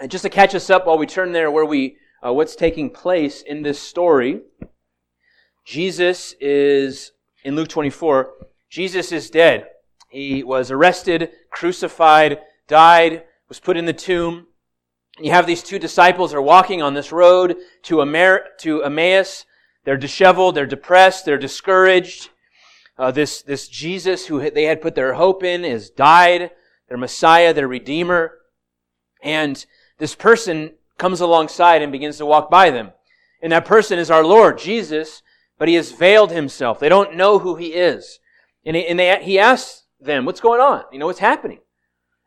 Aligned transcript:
And 0.00 0.10
just 0.10 0.22
to 0.22 0.30
catch 0.30 0.54
us 0.54 0.70
up 0.70 0.86
while 0.86 0.98
we 0.98 1.06
turn 1.06 1.32
there, 1.32 1.50
where 1.50 1.64
we 1.64 1.96
uh, 2.24 2.32
what's 2.32 2.56
taking 2.56 2.90
place 2.90 3.42
in 3.42 3.62
this 3.62 3.80
story, 3.80 4.40
Jesus 5.64 6.34
is 6.40 7.12
in 7.44 7.56
Luke 7.56 7.68
24. 7.68 8.30
Jesus 8.70 9.12
is 9.12 9.30
dead. 9.30 9.66
He 10.08 10.42
was 10.42 10.70
arrested, 10.70 11.30
crucified, 11.50 12.40
died, 12.66 13.24
was 13.48 13.60
put 13.60 13.76
in 13.76 13.86
the 13.86 13.92
tomb. 13.92 14.46
You 15.18 15.32
have 15.32 15.46
these 15.46 15.62
two 15.62 15.78
disciples 15.78 16.32
are 16.32 16.42
walking 16.42 16.80
on 16.80 16.94
this 16.94 17.12
road 17.12 17.56
to, 17.84 18.00
Emmaus. 18.00 19.44
They're 19.84 19.96
disheveled, 19.96 20.54
they're 20.54 20.66
depressed, 20.66 21.24
they're 21.24 21.38
discouraged. 21.38 22.30
Uh, 22.96 23.10
this, 23.10 23.42
this 23.42 23.68
Jesus 23.68 24.26
who 24.26 24.50
they 24.50 24.64
had 24.64 24.82
put 24.82 24.94
their 24.94 25.14
hope 25.14 25.42
in 25.42 25.64
has 25.64 25.90
died, 25.90 26.50
their 26.88 26.98
Messiah, 26.98 27.52
their 27.52 27.68
Redeemer. 27.68 28.32
And 29.22 29.64
this 29.98 30.14
person 30.14 30.74
comes 30.96 31.20
alongside 31.20 31.82
and 31.82 31.92
begins 31.92 32.18
to 32.18 32.26
walk 32.26 32.50
by 32.50 32.70
them. 32.70 32.92
And 33.42 33.52
that 33.52 33.64
person 33.64 33.98
is 33.98 34.10
our 34.10 34.24
Lord, 34.24 34.58
Jesus, 34.58 35.22
but 35.58 35.68
he 35.68 35.74
has 35.74 35.92
veiled 35.92 36.32
himself. 36.32 36.80
They 36.80 36.88
don't 36.88 37.16
know 37.16 37.38
who 37.38 37.56
he 37.56 37.68
is. 37.68 38.18
And, 38.64 38.76
he, 38.76 38.86
and 38.86 38.98
they, 38.98 39.22
he 39.22 39.38
asks 39.38 39.84
them, 40.00 40.24
what's 40.24 40.40
going 40.40 40.60
on? 40.60 40.84
You 40.92 40.98
know, 40.98 41.06
what's 41.06 41.18
happening? 41.18 41.60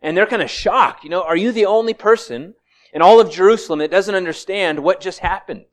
And 0.02 0.16
they're 0.16 0.26
kind 0.26 0.42
of 0.42 0.50
shocked. 0.50 1.04
You 1.04 1.10
know, 1.10 1.24
are 1.24 1.36
you 1.36 1.52
the 1.52 1.66
only 1.66 1.94
person 1.94 2.56
in 2.94 3.02
all 3.02 3.20
of 3.20 3.32
Jerusalem 3.32 3.80
that 3.80 3.92
doesn't 3.92 4.16
understand 4.16 4.80
what 4.80 5.02
just 5.02 5.20
happened? 5.20 5.66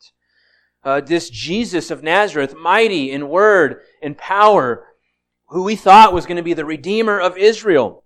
Uh, 0.85 1.01
this 1.01 1.31
Jesus 1.31 1.91
of 1.91 2.03
Nazareth, 2.03 2.55
mighty 2.57 3.11
in 3.11 3.29
word 3.29 3.81
and 4.03 4.17
power, 4.17 4.87
who 5.49 5.63
we 5.63 5.77
thought 5.77 6.13
was 6.13 6.27
going 6.27 6.37
to 6.37 6.43
be 6.43 6.55
the 6.55 6.65
Redeemer 6.65 7.19
of 7.21 7.37
Israel. 7.37 8.05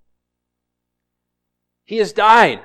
He 1.84 1.98
has 1.98 2.12
died. 2.12 2.61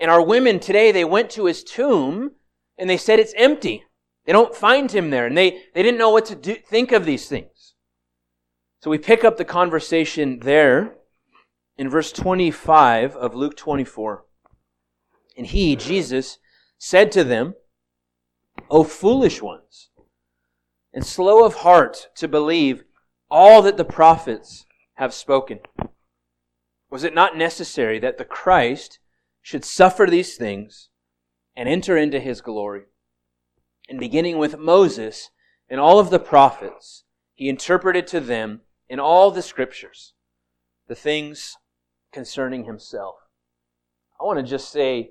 And 0.00 0.10
our 0.10 0.22
women 0.22 0.60
today, 0.60 0.92
they 0.92 1.04
went 1.04 1.30
to 1.30 1.46
his 1.46 1.62
tomb 1.62 2.32
and 2.78 2.90
they 2.90 2.96
said 2.96 3.18
it's 3.18 3.34
empty. 3.36 3.84
They 4.24 4.32
don't 4.32 4.54
find 4.54 4.90
him 4.90 5.10
there. 5.10 5.26
And 5.26 5.36
they, 5.36 5.62
they 5.74 5.82
didn't 5.82 5.98
know 5.98 6.10
what 6.10 6.26
to 6.26 6.34
do, 6.34 6.54
think 6.54 6.92
of 6.92 7.04
these 7.04 7.28
things. 7.28 7.74
So 8.82 8.90
we 8.90 8.98
pick 8.98 9.24
up 9.24 9.36
the 9.36 9.44
conversation 9.44 10.40
there 10.40 10.94
in 11.78 11.88
verse 11.88 12.12
25 12.12 13.16
of 13.16 13.34
Luke 13.34 13.56
24. 13.56 14.24
And 15.36 15.46
he, 15.46 15.76
Jesus, 15.76 16.38
said 16.78 17.10
to 17.12 17.24
them, 17.24 17.54
O 18.70 18.84
foolish 18.84 19.42
ones, 19.42 19.90
and 20.92 21.04
slow 21.04 21.44
of 21.44 21.56
heart 21.56 22.08
to 22.16 22.28
believe 22.28 22.84
all 23.30 23.62
that 23.62 23.76
the 23.76 23.84
prophets 23.84 24.64
have 24.94 25.12
spoken. 25.12 25.58
Was 26.90 27.02
it 27.02 27.14
not 27.14 27.36
necessary 27.36 27.98
that 27.98 28.18
the 28.18 28.24
Christ 28.24 29.00
should 29.44 29.62
suffer 29.62 30.06
these 30.08 30.36
things 30.36 30.88
and 31.54 31.68
enter 31.68 31.98
into 31.98 32.18
his 32.18 32.40
glory? 32.40 32.84
And 33.90 34.00
beginning 34.00 34.38
with 34.38 34.58
Moses 34.58 35.30
and 35.68 35.78
all 35.78 35.98
of 35.98 36.08
the 36.08 36.18
prophets, 36.18 37.04
he 37.34 37.50
interpreted 37.50 38.06
to 38.06 38.20
them 38.20 38.62
in 38.88 38.98
all 38.98 39.30
the 39.30 39.42
scriptures 39.42 40.14
the 40.88 40.94
things 40.94 41.58
concerning 42.10 42.64
himself. 42.64 43.16
I 44.18 44.24
want 44.24 44.38
to 44.38 44.50
just 44.50 44.72
say, 44.72 45.10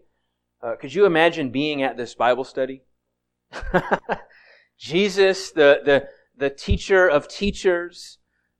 uh, 0.63 0.77
could 0.77 0.95
you 0.95 1.05
imagine 1.05 1.51
being 1.51 1.83
at 1.83 1.95
this 1.95 2.15
Bible 2.15 2.43
study? 2.43 2.81
Jesus, 4.79 5.51
the, 5.51 5.81
the, 5.85 6.07
the 6.35 6.49
teacher 6.49 7.07
of 7.07 7.27
teachers, 7.27 8.17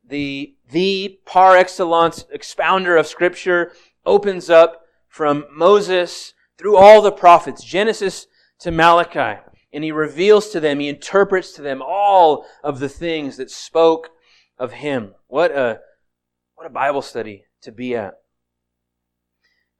the, 0.07 0.55
the 0.69 1.19
par 1.25 1.57
excellence 1.57 2.25
expounder 2.31 2.95
of 2.95 3.07
Scripture, 3.07 3.71
opens 4.05 4.51
up 4.51 4.82
from 5.13 5.45
Moses 5.51 6.33
through 6.57 6.75
all 6.75 6.99
the 6.99 7.11
prophets, 7.11 7.63
Genesis 7.63 8.25
to 8.57 8.71
Malachi. 8.71 9.39
And 9.71 9.83
he 9.83 9.91
reveals 9.91 10.49
to 10.49 10.59
them, 10.59 10.79
he 10.79 10.89
interprets 10.89 11.51
to 11.51 11.61
them 11.61 11.83
all 11.85 12.47
of 12.63 12.79
the 12.79 12.89
things 12.89 13.37
that 13.37 13.51
spoke 13.51 14.09
of 14.57 14.73
him. 14.73 15.13
What 15.27 15.51
a, 15.51 15.81
what 16.55 16.65
a 16.65 16.71
Bible 16.71 17.03
study 17.03 17.43
to 17.61 17.71
be 17.71 17.95
at. 17.95 18.15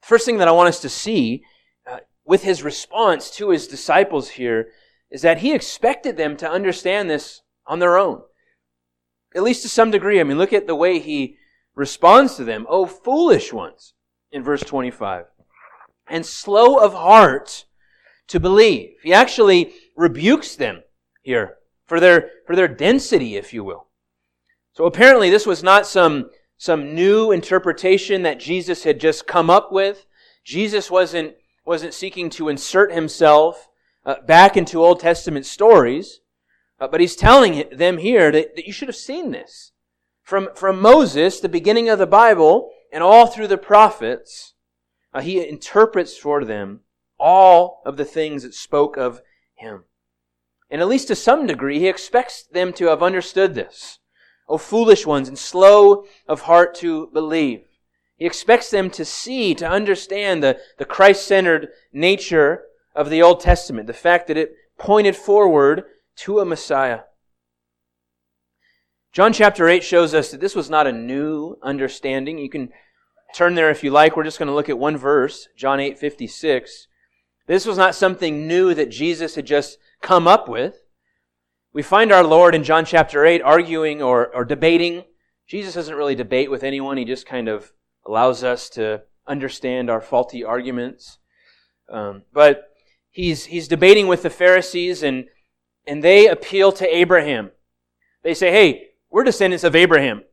First 0.04 0.28
thing 0.28 0.38
that 0.38 0.48
I 0.48 0.52
want 0.52 0.70
us 0.70 0.80
to 0.82 0.90
see 0.90 1.42
uh, 1.90 2.02
with 2.24 2.44
his 2.44 2.62
response 2.62 3.32
to 3.32 3.50
his 3.50 3.68
disciples 3.68 4.30
here 4.30 4.68
is 5.10 5.24
that 5.24 5.40
he 5.40 5.56
expected 5.56 6.16
them 6.16 6.38
to 6.38 6.50
understand 6.50 7.10
this 7.10 7.42
on 7.66 7.80
their 7.80 7.98
own. 7.98 8.22
At 9.36 9.42
least 9.42 9.64
to 9.64 9.70
some 9.70 9.90
degree. 9.90 10.20
I 10.20 10.24
mean, 10.26 10.38
look 10.38 10.54
at 10.54 10.68
the 10.68 10.76
way 10.76 11.00
he 11.00 11.38
responds 11.74 12.36
to 12.36 12.44
them. 12.44 12.68
Oh, 12.70 12.86
foolish 12.86 13.52
ones, 13.52 13.96
in 14.34 14.44
verse 14.44 14.62
25. 14.62 15.26
And 16.10 16.26
slow 16.26 16.78
of 16.78 16.94
heart 16.94 17.66
to 18.28 18.40
believe. 18.40 18.96
He 19.04 19.14
actually 19.14 19.74
rebukes 19.96 20.56
them 20.56 20.84
here 21.22 21.58
for 21.86 22.02
their, 22.02 22.30
for 22.46 22.56
their 22.56 22.68
density, 22.68 23.38
if 23.38 23.54
you 23.54 23.64
will. 23.64 23.88
So 24.74 24.86
apparently 24.86 25.30
this 25.30 25.48
was 25.48 25.64
not 25.64 25.88
some 25.88 26.30
some 26.64 26.96
new 26.96 27.32
interpretation 27.34 28.22
that 28.24 28.40
Jesus 28.40 28.86
had 28.86 28.98
just 28.98 29.28
come 29.28 29.50
up 29.50 29.74
with. 29.74 30.06
Jesus 30.46 30.90
wasn't, 30.90 31.36
wasn't 31.66 31.94
seeking 31.94 32.30
to 32.30 32.48
insert 32.48 32.94
himself 32.94 33.68
uh, 34.06 34.22
back 34.26 34.56
into 34.56 34.82
Old 34.82 35.02
Testament 35.02 35.46
stories, 35.46 36.22
uh, 36.80 36.88
but 36.88 37.02
he's 37.02 37.18
telling 37.18 37.66
them 37.72 37.98
here 37.98 38.32
that, 38.32 38.56
that 38.56 38.66
you 38.66 38.72
should 38.72 38.88
have 38.88 38.96
seen 38.96 39.32
this. 39.32 39.74
From, 40.22 40.48
from 40.56 40.82
Moses, 40.82 41.42
the 41.42 41.50
beginning 41.50 41.90
of 41.90 42.00
the 42.00 42.08
Bible, 42.08 42.72
and 42.94 43.04
all 43.04 43.26
through 43.28 43.48
the 43.48 43.58
prophets, 43.58 44.54
uh, 45.14 45.22
he 45.22 45.46
interprets 45.46 46.16
for 46.16 46.46
them 46.46 46.82
all 47.20 47.82
of 47.86 47.98
the 47.98 48.06
things 48.06 48.44
that 48.44 48.54
spoke 48.54 48.98
of 48.98 49.22
him. 49.56 49.84
And 50.70 50.80
at 50.80 50.88
least 50.88 51.08
to 51.08 51.16
some 51.16 51.48
degree, 51.48 51.80
he 51.80 51.88
expects 51.88 52.44
them 52.44 52.72
to 52.74 52.86
have 52.86 53.04
understood 53.04 53.56
this. 53.56 54.00
O 54.48 54.58
foolish 54.58 55.06
ones, 55.06 55.28
and 55.28 55.38
slow 55.38 56.06
of 56.28 56.42
heart 56.42 56.76
to 56.76 57.08
believe. 57.08 57.66
He 58.18 58.26
expects 58.26 58.70
them 58.70 58.90
to 58.92 59.06
see, 59.06 59.56
to 59.56 59.68
understand 59.68 60.44
the, 60.44 60.60
the 60.78 60.86
Christ 60.86 61.28
centered 61.28 61.70
nature 61.92 62.64
of 62.96 63.10
the 63.10 63.22
Old 63.22 63.40
Testament, 63.40 63.88
the 63.88 63.94
fact 63.94 64.28
that 64.28 64.38
it 64.38 64.54
pointed 64.78 65.16
forward 65.16 65.86
to 66.18 66.40
a 66.40 66.46
Messiah. 66.46 67.02
John 69.14 69.32
chapter 69.32 69.70
8 69.70 69.84
shows 69.84 70.14
us 70.14 70.32
that 70.32 70.42
this 70.42 70.56
was 70.56 70.70
not 70.70 70.88
a 70.88 70.92
new 70.92 71.58
understanding. 71.62 72.40
You 72.40 72.50
can 72.50 72.70
turn 73.34 73.56
there 73.56 73.70
if 73.70 73.84
you 73.84 73.92
like. 73.92 74.16
We're 74.16 74.24
just 74.24 74.40
going 74.40 74.48
to 74.48 74.54
look 74.54 74.70
at 74.70 74.78
one 74.78 74.98
verse, 74.98 75.48
John 75.58 75.80
8 75.80 75.98
56. 75.98 76.88
This 77.48 77.66
was 77.66 77.78
not 77.78 77.96
something 77.96 78.48
new 78.48 78.74
that 78.74 78.90
Jesus 78.90 79.36
had 79.36 79.46
just 79.46 79.78
come 80.02 80.28
up 80.28 80.48
with. 80.48 80.78
We 81.74 81.82
find 81.82 82.12
our 82.12 82.24
Lord 82.24 82.56
in 82.56 82.64
John 82.64 82.86
chapter 82.86 83.26
8 83.26 83.42
arguing 83.42 84.02
or, 84.02 84.34
or 84.34 84.46
debating. 84.46 85.04
Jesus 85.48 85.74
doesn't 85.74 85.96
really 85.96 86.16
debate 86.16 86.50
with 86.50 86.64
anyone. 86.64 86.98
He 86.98 87.06
just 87.06 87.26
kind 87.26 87.48
of 87.48 87.74
allows 88.06 88.44
us 88.44 88.70
to 88.72 89.02
understand 89.28 89.90
our 89.90 90.00
faulty 90.00 90.44
arguments. 90.44 91.18
Um, 91.90 92.24
but 92.32 92.70
he's, 93.10 93.46
he's 93.46 93.68
debating 93.68 94.08
with 94.08 94.24
the 94.24 94.30
Pharisees 94.30 95.04
and, 95.04 95.26
and 95.86 96.04
they 96.04 96.28
appeal 96.28 96.72
to 96.74 96.96
Abraham. 96.96 97.52
They 98.24 98.34
say, 98.34 98.52
hey, 98.52 98.90
we're 99.10 99.24
descendants 99.24 99.64
of 99.64 99.76
Abraham. 99.76 100.24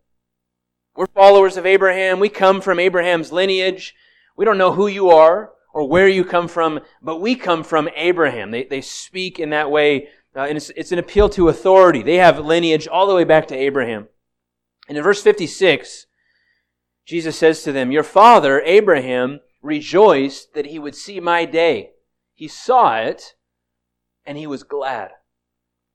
We're 1.01 1.07
followers 1.07 1.57
of 1.57 1.65
Abraham. 1.65 2.21
We 2.21 2.29
come 2.29 2.61
from 2.61 2.79
Abraham's 2.79 3.33
lineage. 3.33 3.95
We 4.37 4.45
don't 4.45 4.59
know 4.59 4.75
who 4.75 4.87
you 4.87 5.09
are 5.09 5.51
or 5.73 5.89
where 5.89 6.07
you 6.07 6.27
come 6.27 6.47
from, 6.47 6.81
but 7.01 7.23
we 7.23 7.37
come 7.37 7.65
from 7.65 7.89
Abraham. 7.97 8.51
They, 8.51 8.65
they 8.65 8.83
speak 8.83 9.41
in 9.41 9.49
that 9.49 9.71
way 9.71 10.09
uh, 10.37 10.41
and 10.41 10.59
it's, 10.59 10.69
it's 10.77 10.93
an 10.93 10.99
appeal 10.99 11.31
to 11.31 11.49
authority. 11.49 12.03
They 12.03 12.17
have 12.17 12.39
lineage 12.39 12.87
all 12.87 13.07
the 13.07 13.15
way 13.15 13.25
back 13.25 13.49
to 13.49 13.57
Abraham. 13.57 14.09
And 14.91 14.99
in 14.99 15.03
verse 15.03 15.23
56, 15.23 16.05
Jesus 17.07 17.35
says 17.35 17.63
to 17.63 17.73
them, 17.73 17.91
Your 17.91 18.03
father, 18.03 18.61
Abraham, 18.61 19.41
rejoiced 19.63 20.53
that 20.53 20.67
he 20.67 20.79
would 20.79 20.95
see 20.95 21.19
my 21.19 21.47
day. 21.47 21.93
He 22.35 22.47
saw 22.47 22.99
it, 22.99 23.37
and 24.27 24.37
he 24.37 24.47
was 24.47 24.65
glad. 24.65 25.13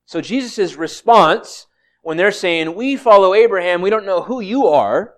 So 0.08 0.19
Jesus' 0.19 0.74
response, 0.74 1.68
when 2.06 2.18
they're 2.18 2.31
saying, 2.31 2.75
We 2.75 2.98
follow 2.98 3.34
Abraham, 3.34 3.81
we 3.81 3.90
don't 3.90 4.06
know 4.06 4.22
who 4.22 4.40
you 4.40 4.68
are, 4.68 5.16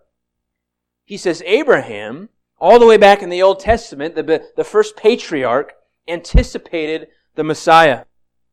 he 1.04 1.18
says, 1.18 1.44
Abraham, 1.46 2.30
all 2.62 2.80
the 2.80 2.86
way 2.86 2.96
back 2.96 3.22
in 3.22 3.30
the 3.30 3.42
Old 3.42 3.60
Testament, 3.60 4.16
the, 4.16 4.46
the 4.56 4.64
first 4.64 4.96
patriarch, 4.96 5.74
anticipated 6.08 7.10
the 7.36 7.44
Messiah. 7.44 8.06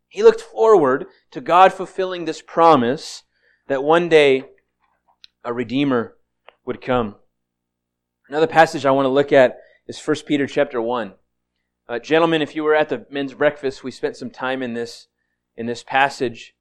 He 0.09 0.21
looked 0.21 0.41
forward 0.41 1.05
to 1.31 1.39
God 1.39 1.71
fulfilling 1.71 2.25
this 2.25 2.41
promise 2.41 3.23
that 3.67 3.85
one 3.85 4.09
day 4.09 4.43
a 5.45 5.53
Redeemer 5.53 6.17
would 6.65 6.81
come. 6.81 7.15
Another 8.27 8.47
passage 8.47 8.85
I 8.85 8.91
want 8.91 9.05
to 9.05 9.09
look 9.09 9.31
at 9.31 9.59
is 9.87 9.97
1 9.97 10.17
Peter 10.27 10.45
chapter 10.45 10.81
1. 10.81 11.13
Uh, 11.87 11.99
gentlemen, 11.99 12.41
if 12.41 12.53
you 12.53 12.65
were 12.65 12.75
at 12.75 12.89
the 12.89 13.05
men's 13.09 13.33
breakfast, 13.33 13.81
we 13.81 13.91
spent 13.91 14.17
some 14.17 14.29
time 14.29 14.61
in 14.61 14.73
this, 14.73 15.07
in 15.55 15.67
this 15.67 15.83
passage. 15.83 16.54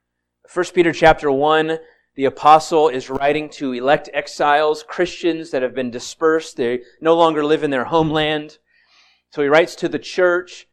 1 0.53 0.67
Peter 0.75 0.93
chapter 0.93 1.33
1, 1.33 1.79
the 2.17 2.27
apostle 2.27 2.89
is 2.89 3.09
writing 3.09 3.49
to 3.49 3.73
elect 3.73 4.11
exiles, 4.13 4.85
Christians 4.87 5.51
that 5.51 5.63
have 5.63 5.75
been 5.75 5.91
dispersed. 5.91 6.57
They 6.57 6.83
no 7.01 7.17
longer 7.17 7.45
live 7.45 7.65
in 7.65 7.71
their 7.71 7.87
homeland. 7.87 8.59
So 9.31 9.43
he 9.43 9.49
writes 9.49 9.75
to 9.77 9.89
the 9.89 9.99
church 9.99 10.69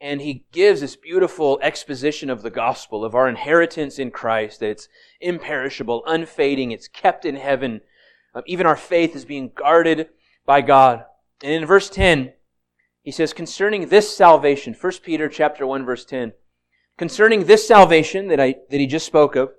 and 0.00 0.20
he 0.20 0.44
gives 0.52 0.80
this 0.80 0.96
beautiful 0.96 1.58
exposition 1.62 2.28
of 2.28 2.42
the 2.42 2.50
gospel, 2.50 3.04
of 3.04 3.14
our 3.14 3.28
inheritance 3.28 3.98
in 3.98 4.10
Christ, 4.10 4.60
it's 4.60 4.88
imperishable, 5.20 6.02
unfading, 6.06 6.72
it's 6.72 6.88
kept 6.88 7.24
in 7.24 7.36
heaven. 7.36 7.80
Um, 8.34 8.42
even 8.46 8.66
our 8.66 8.76
faith 8.76 9.14
is 9.16 9.24
being 9.24 9.52
guarded 9.54 10.08
by 10.44 10.60
God. 10.60 11.04
And 11.42 11.52
in 11.52 11.64
verse 11.64 11.88
10, 11.88 12.32
he 13.02 13.12
says, 13.12 13.32
concerning 13.32 13.88
this 13.88 14.14
salvation, 14.14 14.74
1 14.78 14.92
Peter 15.02 15.28
chapter 15.28 15.66
1, 15.66 15.86
verse 15.86 16.04
10, 16.04 16.32
concerning 16.96 17.44
this 17.44 17.66
salvation 17.66 18.28
that 18.28 18.40
I, 18.40 18.56
that 18.70 18.80
he 18.80 18.86
just 18.86 19.06
spoke 19.06 19.36
of, 19.36 19.50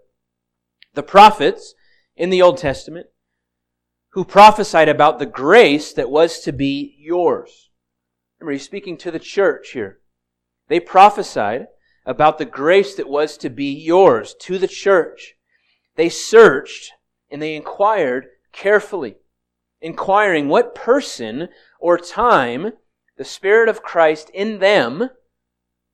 the 0.94 1.04
prophets 1.04 1.74
in 2.16 2.30
the 2.30 2.42
Old 2.42 2.58
Testament, 2.58 3.08
who 4.10 4.24
prophesied 4.24 4.88
about 4.88 5.20
the 5.20 5.26
grace 5.26 5.92
that 5.94 6.10
was 6.10 6.40
to 6.40 6.54
be 6.54 6.96
yours. 6.98 7.70
Remember, 8.40 8.54
he's 8.54 8.64
speaking 8.64 8.98
to 8.98 9.12
the 9.12 9.20
church 9.20 9.72
here. 9.72 10.00
They 10.70 10.80
prophesied 10.80 11.68
about 12.06 12.38
the 12.38 12.46
grace 12.46 12.96
that 12.96 13.10
was 13.10 13.38
to 13.38 13.50
be 13.50 13.72
yours 13.74 14.36
to 14.42 14.58
the 14.58 14.68
church. 14.68 15.36
They 15.96 16.10
searched 16.10 16.92
and 17.30 17.42
they 17.42 17.56
inquired 17.56 18.28
carefully, 18.54 19.18
inquiring 19.82 20.48
what 20.48 20.76
person 20.76 21.50
or 21.80 21.98
time 21.98 22.74
the 23.18 23.26
Spirit 23.26 23.68
of 23.68 23.84
Christ 23.84 24.30
in 24.34 24.60
them 24.60 25.10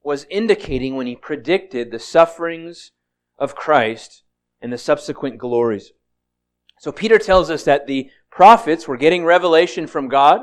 was 0.03 0.25
indicating 0.30 0.95
when 0.95 1.07
he 1.07 1.15
predicted 1.15 1.92
the 1.92 2.00
sufferings 2.00 2.92
of 3.38 3.56
Christ 3.56 4.24
and 4.62 4.71
the 4.71 4.77
subsequent 4.77 5.38
glories. 5.38 5.92
So 6.80 6.92
Peter 6.92 7.19
tells 7.19 7.50
us 7.50 7.63
that 7.65 7.88
the 7.88 8.09
prophets 8.31 8.88
were 8.88 8.98
getting 8.98 9.24
revelation 9.24 9.86
from 9.86 10.07
God. 10.07 10.42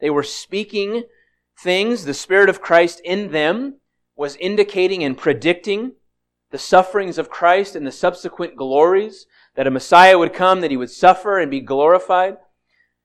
They 0.00 0.10
were 0.10 0.22
speaking 0.22 1.04
things, 1.58 2.04
the 2.04 2.14
Spirit 2.14 2.48
of 2.48 2.60
Christ 2.60 3.00
in 3.04 3.32
them 3.32 3.80
was 4.16 4.36
indicating 4.36 5.02
and 5.04 5.16
predicting 5.16 5.92
the 6.50 6.58
sufferings 6.58 7.18
of 7.18 7.30
Christ 7.30 7.76
and 7.76 7.86
the 7.86 7.92
subsequent 7.92 8.56
glories, 8.56 9.26
that 9.54 9.66
a 9.66 9.70
Messiah 9.70 10.18
would 10.18 10.32
come, 10.32 10.60
that 10.60 10.70
he 10.70 10.76
would 10.76 10.90
suffer 10.90 11.38
and 11.38 11.50
be 11.50 11.60
glorified. 11.60 12.36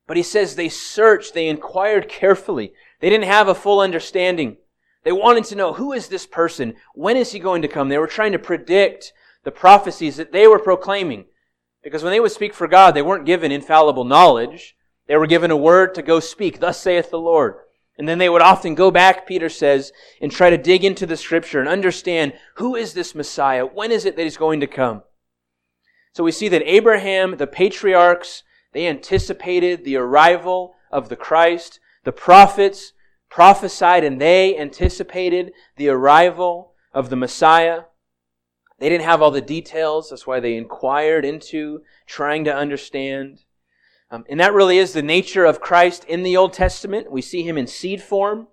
But 0.08 0.18
he 0.18 0.24
says 0.24 0.56
they 0.56 0.70
searched, 0.70 1.34
they 1.34 1.48
inquired 1.48 2.10
carefully. 2.10 2.74
They 3.00 3.10
didn't 3.10 3.28
have 3.28 3.48
a 3.48 3.56
full 3.56 3.80
understanding. 3.80 4.58
They 5.04 5.12
wanted 5.12 5.44
to 5.46 5.56
know, 5.56 5.74
who 5.74 5.94
is 5.94 6.08
this 6.08 6.26
person? 6.26 6.76
When 6.94 7.18
is 7.18 7.32
he 7.32 7.40
going 7.40 7.62
to 7.62 7.68
come? 7.68 7.90
They 7.90 7.98
were 7.98 8.08
trying 8.08 8.32
to 8.32 8.40
predict 8.40 9.14
the 9.44 9.52
prophecies 9.52 10.16
that 10.18 10.32
they 10.32 10.48
were 10.48 10.60
proclaiming. 10.60 11.26
Because 11.84 12.04
when 12.04 12.12
they 12.12 12.22
would 12.22 12.32
speak 12.32 12.54
for 12.54 12.68
God, 12.68 12.94
they 12.94 13.02
weren't 13.02 13.26
given 13.26 13.52
infallible 13.52 14.06
knowledge. 14.06 14.76
They 15.08 15.18
were 15.18 15.28
given 15.28 15.52
a 15.52 15.58
word 15.58 15.94
to 15.96 16.02
go 16.02 16.22
speak, 16.22 16.60
thus 16.60 16.80
saith 16.80 17.12
the 17.12 17.20
Lord. 17.20 17.56
And 17.98 18.08
then 18.08 18.18
they 18.18 18.30
would 18.30 18.42
often 18.42 18.74
go 18.74 18.90
back, 18.90 19.28
Peter 19.28 19.50
says, 19.50 19.92
and 20.22 20.32
try 20.32 20.50
to 20.50 20.58
dig 20.58 20.86
into 20.86 21.06
the 21.06 21.18
scripture 21.18 21.60
and 21.60 21.68
understand 21.68 22.34
who 22.56 22.76
is 22.76 22.94
this 22.94 23.14
Messiah? 23.14 23.66
When 23.66 23.92
is 23.92 24.06
it 24.06 24.16
that 24.16 24.24
he's 24.24 24.38
going 24.38 24.62
to 24.62 24.68
come? 24.68 25.04
So 26.14 26.24
we 26.24 26.32
see 26.32 26.48
that 26.48 26.64
Abraham, 26.66 27.38
the 27.38 27.48
patriarchs, 27.48 28.44
they 28.72 28.88
anticipated 28.88 29.84
the 29.84 29.98
arrival 29.98 30.74
of 30.92 31.10
the 31.10 31.16
Christ. 31.16 31.80
The 32.04 32.12
prophets 32.12 32.94
prophesied 33.34 34.04
and 34.04 34.22
they 34.22 34.56
anticipated 34.60 35.52
the 35.76 35.90
arrival 35.90 36.76
of 36.94 37.10
the 37.10 37.16
Messiah. 37.16 37.82
They 38.78 38.90
didn't 38.90 39.06
have 39.06 39.24
all 39.24 39.32
the 39.32 39.42
details. 39.42 40.12
That's 40.12 40.28
why 40.28 40.40
they 40.40 40.56
inquired 40.56 41.26
into 41.26 41.82
trying 42.06 42.44
to 42.44 42.56
understand. 42.56 43.40
Um, 44.12 44.24
and 44.30 44.40
that 44.40 44.54
really 44.54 44.78
is 44.78 44.94
the 44.94 45.02
nature 45.02 45.46
of 45.46 45.62
Christ 45.62 46.04
in 46.04 46.22
the 46.22 46.38
Old 46.38 46.54
Testament. 46.54 47.12
We 47.12 47.24
see 47.24 47.42
him 47.42 47.58
in 47.58 47.66
seed 47.66 48.04
form, 48.04 48.50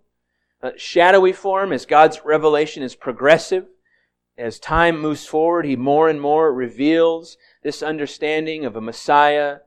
uh, 0.62 0.70
shadowy 0.78 1.34
form, 1.34 1.72
as 1.74 1.84
God's 1.84 2.24
revelation 2.24 2.82
is 2.82 2.94
progressive. 2.94 3.66
As 4.38 4.58
time 4.58 4.98
moves 4.98 5.26
forward, 5.26 5.66
he 5.66 5.76
more 5.76 6.08
and 6.08 6.22
more 6.22 6.54
reveals 6.54 7.36
this 7.62 7.82
understanding 7.82 8.64
of 8.64 8.76
a 8.76 8.80
Messiah, 8.80 9.58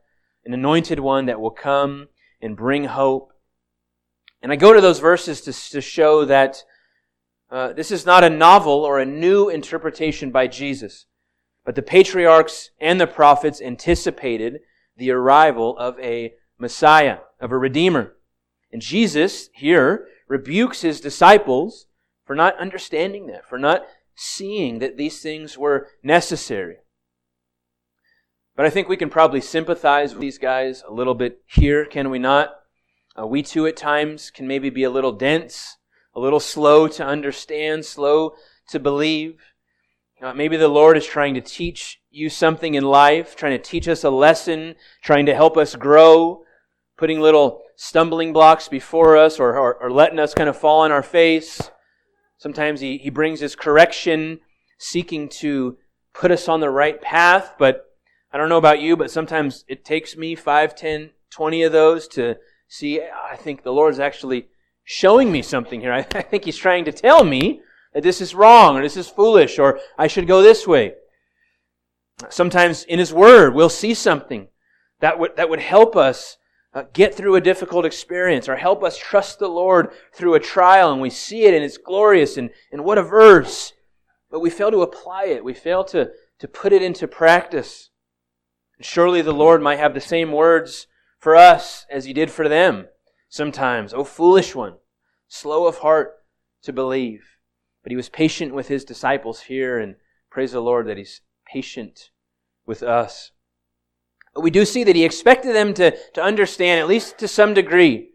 an 0.43 0.55
anointed 0.55 0.99
one 0.99 1.27
that 1.27 1.39
will 1.39 1.51
come 1.51 2.07
and 2.41 2.57
bring 2.57 2.85
hope. 2.85 3.32
And 4.43 4.51
I 4.51 4.57
go 4.57 4.73
to 4.73 4.81
those 4.81 4.99
verses 4.99 5.39
to, 5.41 5.53
to 5.71 5.79
show 5.79 6.25
that 6.25 6.63
uh, 7.49 7.71
this 7.71 7.91
is 7.91 8.05
not 8.05 8.25
a 8.25 8.29
novel 8.29 8.83
or 8.83 8.99
a 8.99 9.05
new 9.05 9.47
interpretation 9.47 10.31
by 10.31 10.47
Jesus, 10.47 11.05
but 11.65 11.75
the 11.75 11.81
patriarchs 11.81 12.71
and 12.77 12.99
the 12.99 13.07
prophets 13.07 13.61
anticipated 13.61 14.59
the 14.97 15.11
arrival 15.11 15.77
of 15.77 15.97
a 15.99 16.33
Messiah, 16.59 17.19
of 17.39 17.53
a 17.53 17.57
Redeemer. 17.57 18.15
And 18.69 18.81
Jesus 18.81 19.49
here 19.53 20.07
rebukes 20.27 20.81
his 20.81 20.99
disciples 20.99 21.85
for 22.25 22.35
not 22.35 22.57
understanding 22.59 23.27
that, 23.27 23.47
for 23.47 23.57
not 23.57 23.85
seeing 24.13 24.79
that 24.79 24.97
these 24.97 25.21
things 25.21 25.57
were 25.57 25.87
necessary. 26.03 26.77
But 28.57 28.65
I 28.65 28.69
think 28.69 28.89
we 28.89 28.97
can 28.97 29.09
probably 29.09 29.41
sympathize 29.41 30.13
with 30.13 30.21
these 30.21 30.37
guys 30.37 30.83
a 30.85 30.93
little 30.93 31.15
bit 31.15 31.41
here, 31.47 31.85
can 31.85 32.09
we 32.09 32.19
not? 32.19 32.55
Uh, 33.19 33.27
we 33.27 33.43
too 33.43 33.67
at 33.67 33.77
times 33.77 34.31
can 34.31 34.47
maybe 34.47 34.69
be 34.69 34.83
a 34.83 34.89
little 34.89 35.11
dense 35.11 35.77
a 36.15 36.19
little 36.19 36.39
slow 36.39 36.87
to 36.87 37.05
understand, 37.05 37.85
slow 37.85 38.35
to 38.69 38.79
believe. 38.79 39.41
Uh, 40.21 40.33
maybe 40.33 40.57
the 40.57 40.67
Lord 40.67 40.95
is 40.95 41.05
trying 41.05 41.33
to 41.33 41.41
teach 41.41 41.99
you 42.09 42.29
something 42.29 42.75
in 42.75 42.83
life, 42.83 43.35
trying 43.35 43.57
to 43.57 43.63
teach 43.63 43.87
us 43.87 44.03
a 44.03 44.09
lesson, 44.09 44.75
trying 45.01 45.25
to 45.25 45.35
help 45.35 45.57
us 45.57 45.75
grow, 45.75 46.43
putting 46.97 47.19
little 47.19 47.61
stumbling 47.75 48.31
blocks 48.31 48.67
before 48.67 49.17
us 49.17 49.39
or, 49.39 49.57
or, 49.57 49.75
or 49.75 49.91
letting 49.91 50.19
us 50.19 50.33
kind 50.33 50.49
of 50.49 50.57
fall 50.57 50.81
on 50.81 50.91
our 50.91 51.03
face. 51.03 51.71
Sometimes 52.37 52.79
he, 52.79 52.97
he 52.97 53.09
brings 53.09 53.39
his 53.39 53.55
correction, 53.55 54.39
seeking 54.77 55.27
to 55.27 55.77
put 56.13 56.31
us 56.31 56.47
on 56.47 56.59
the 56.59 56.69
right 56.69 57.01
path, 57.01 57.53
but 57.57 57.85
I 58.31 58.37
don't 58.37 58.49
know 58.49 58.57
about 58.57 58.81
you, 58.81 58.95
but 58.95 59.11
sometimes 59.11 59.65
it 59.67 59.83
takes 59.83 60.15
me 60.15 60.35
5, 60.35 60.75
10, 60.75 61.09
20 61.31 61.63
of 61.63 61.71
those 61.71 62.07
to 62.09 62.37
see, 62.73 62.99
I 63.01 63.35
think 63.35 63.61
the 63.61 63.71
Lord's 63.71 63.99
actually 63.99 64.47
showing 64.83 65.31
me 65.31 65.43
something 65.43 65.79
here. 65.79 65.93
I, 65.93 66.01
think 66.01 66.45
he's 66.45 66.57
trying 66.57 66.85
to 66.85 66.91
tell 66.91 67.23
me 67.23 67.61
that 67.93 68.01
this 68.01 68.19
is 68.19 68.33
wrong 68.33 68.75
or 68.75 68.81
this 68.81 68.97
is 68.97 69.07
foolish 69.07 69.59
or 69.59 69.79
I 69.95 70.07
should 70.07 70.25
go 70.25 70.41
this 70.41 70.65
way. 70.65 70.95
Sometimes 72.29 72.83
in 72.85 72.97
his 72.97 73.13
word, 73.13 73.53
we'll 73.53 73.69
see 73.69 73.93
something 73.93 74.47
that 75.01 75.19
would, 75.19 75.35
that 75.35 75.49
would 75.49 75.59
help 75.59 75.95
us 75.95 76.37
uh, 76.73 76.85
get 76.93 77.13
through 77.13 77.35
a 77.35 77.41
difficult 77.41 77.85
experience 77.85 78.49
or 78.49 78.55
help 78.55 78.83
us 78.83 78.97
trust 78.97 79.37
the 79.37 79.47
Lord 79.47 79.91
through 80.11 80.33
a 80.33 80.39
trial 80.39 80.91
and 80.91 80.99
we 80.99 81.11
see 81.11 81.43
it 81.43 81.53
and 81.53 81.63
it's 81.63 81.77
glorious 81.77 82.37
and, 82.37 82.49
and 82.71 82.83
what 82.83 82.97
a 82.97 83.03
verse. 83.03 83.73
But 84.31 84.39
we 84.39 84.49
fail 84.49 84.71
to 84.71 84.81
apply 84.81 85.25
it. 85.25 85.43
We 85.43 85.53
fail 85.53 85.83
to, 85.85 86.09
to 86.39 86.47
put 86.47 86.73
it 86.73 86.81
into 86.81 87.07
practice. 87.07 87.91
Surely 88.81 89.21
the 89.21 89.31
Lord 89.31 89.61
might 89.61 89.77
have 89.77 89.93
the 89.93 90.01
same 90.01 90.31
words 90.31 90.87
for 91.23 91.37
us 91.37 91.85
as 91.89 92.03
he 92.03 92.11
did 92.11 92.29
for 92.29 92.49
them 92.49 92.85
sometimes. 93.29 93.93
O 93.93 94.03
foolish 94.03 94.53
one, 94.53 94.73
slow 95.29 95.67
of 95.67 95.77
heart 95.77 96.15
to 96.63 96.73
believe. 96.73 97.37
But 97.81 97.91
he 97.91 97.95
was 97.95 98.09
patient 98.09 98.53
with 98.53 98.67
his 98.67 98.83
disciples 98.83 99.43
here, 99.43 99.79
and 99.79 99.95
praise 100.29 100.51
the 100.51 100.59
Lord 100.59 100.85
that 100.87 100.97
he's 100.97 101.21
patient 101.45 102.09
with 102.65 102.83
us. 102.83 103.31
But 104.35 104.41
we 104.41 104.51
do 104.51 104.65
see 104.65 104.83
that 104.83 104.97
he 104.97 105.05
expected 105.05 105.55
them 105.55 105.73
to, 105.75 105.95
to 106.11 106.21
understand, 106.21 106.81
at 106.81 106.89
least 106.89 107.17
to 107.19 107.27
some 107.29 107.53
degree, 107.53 108.09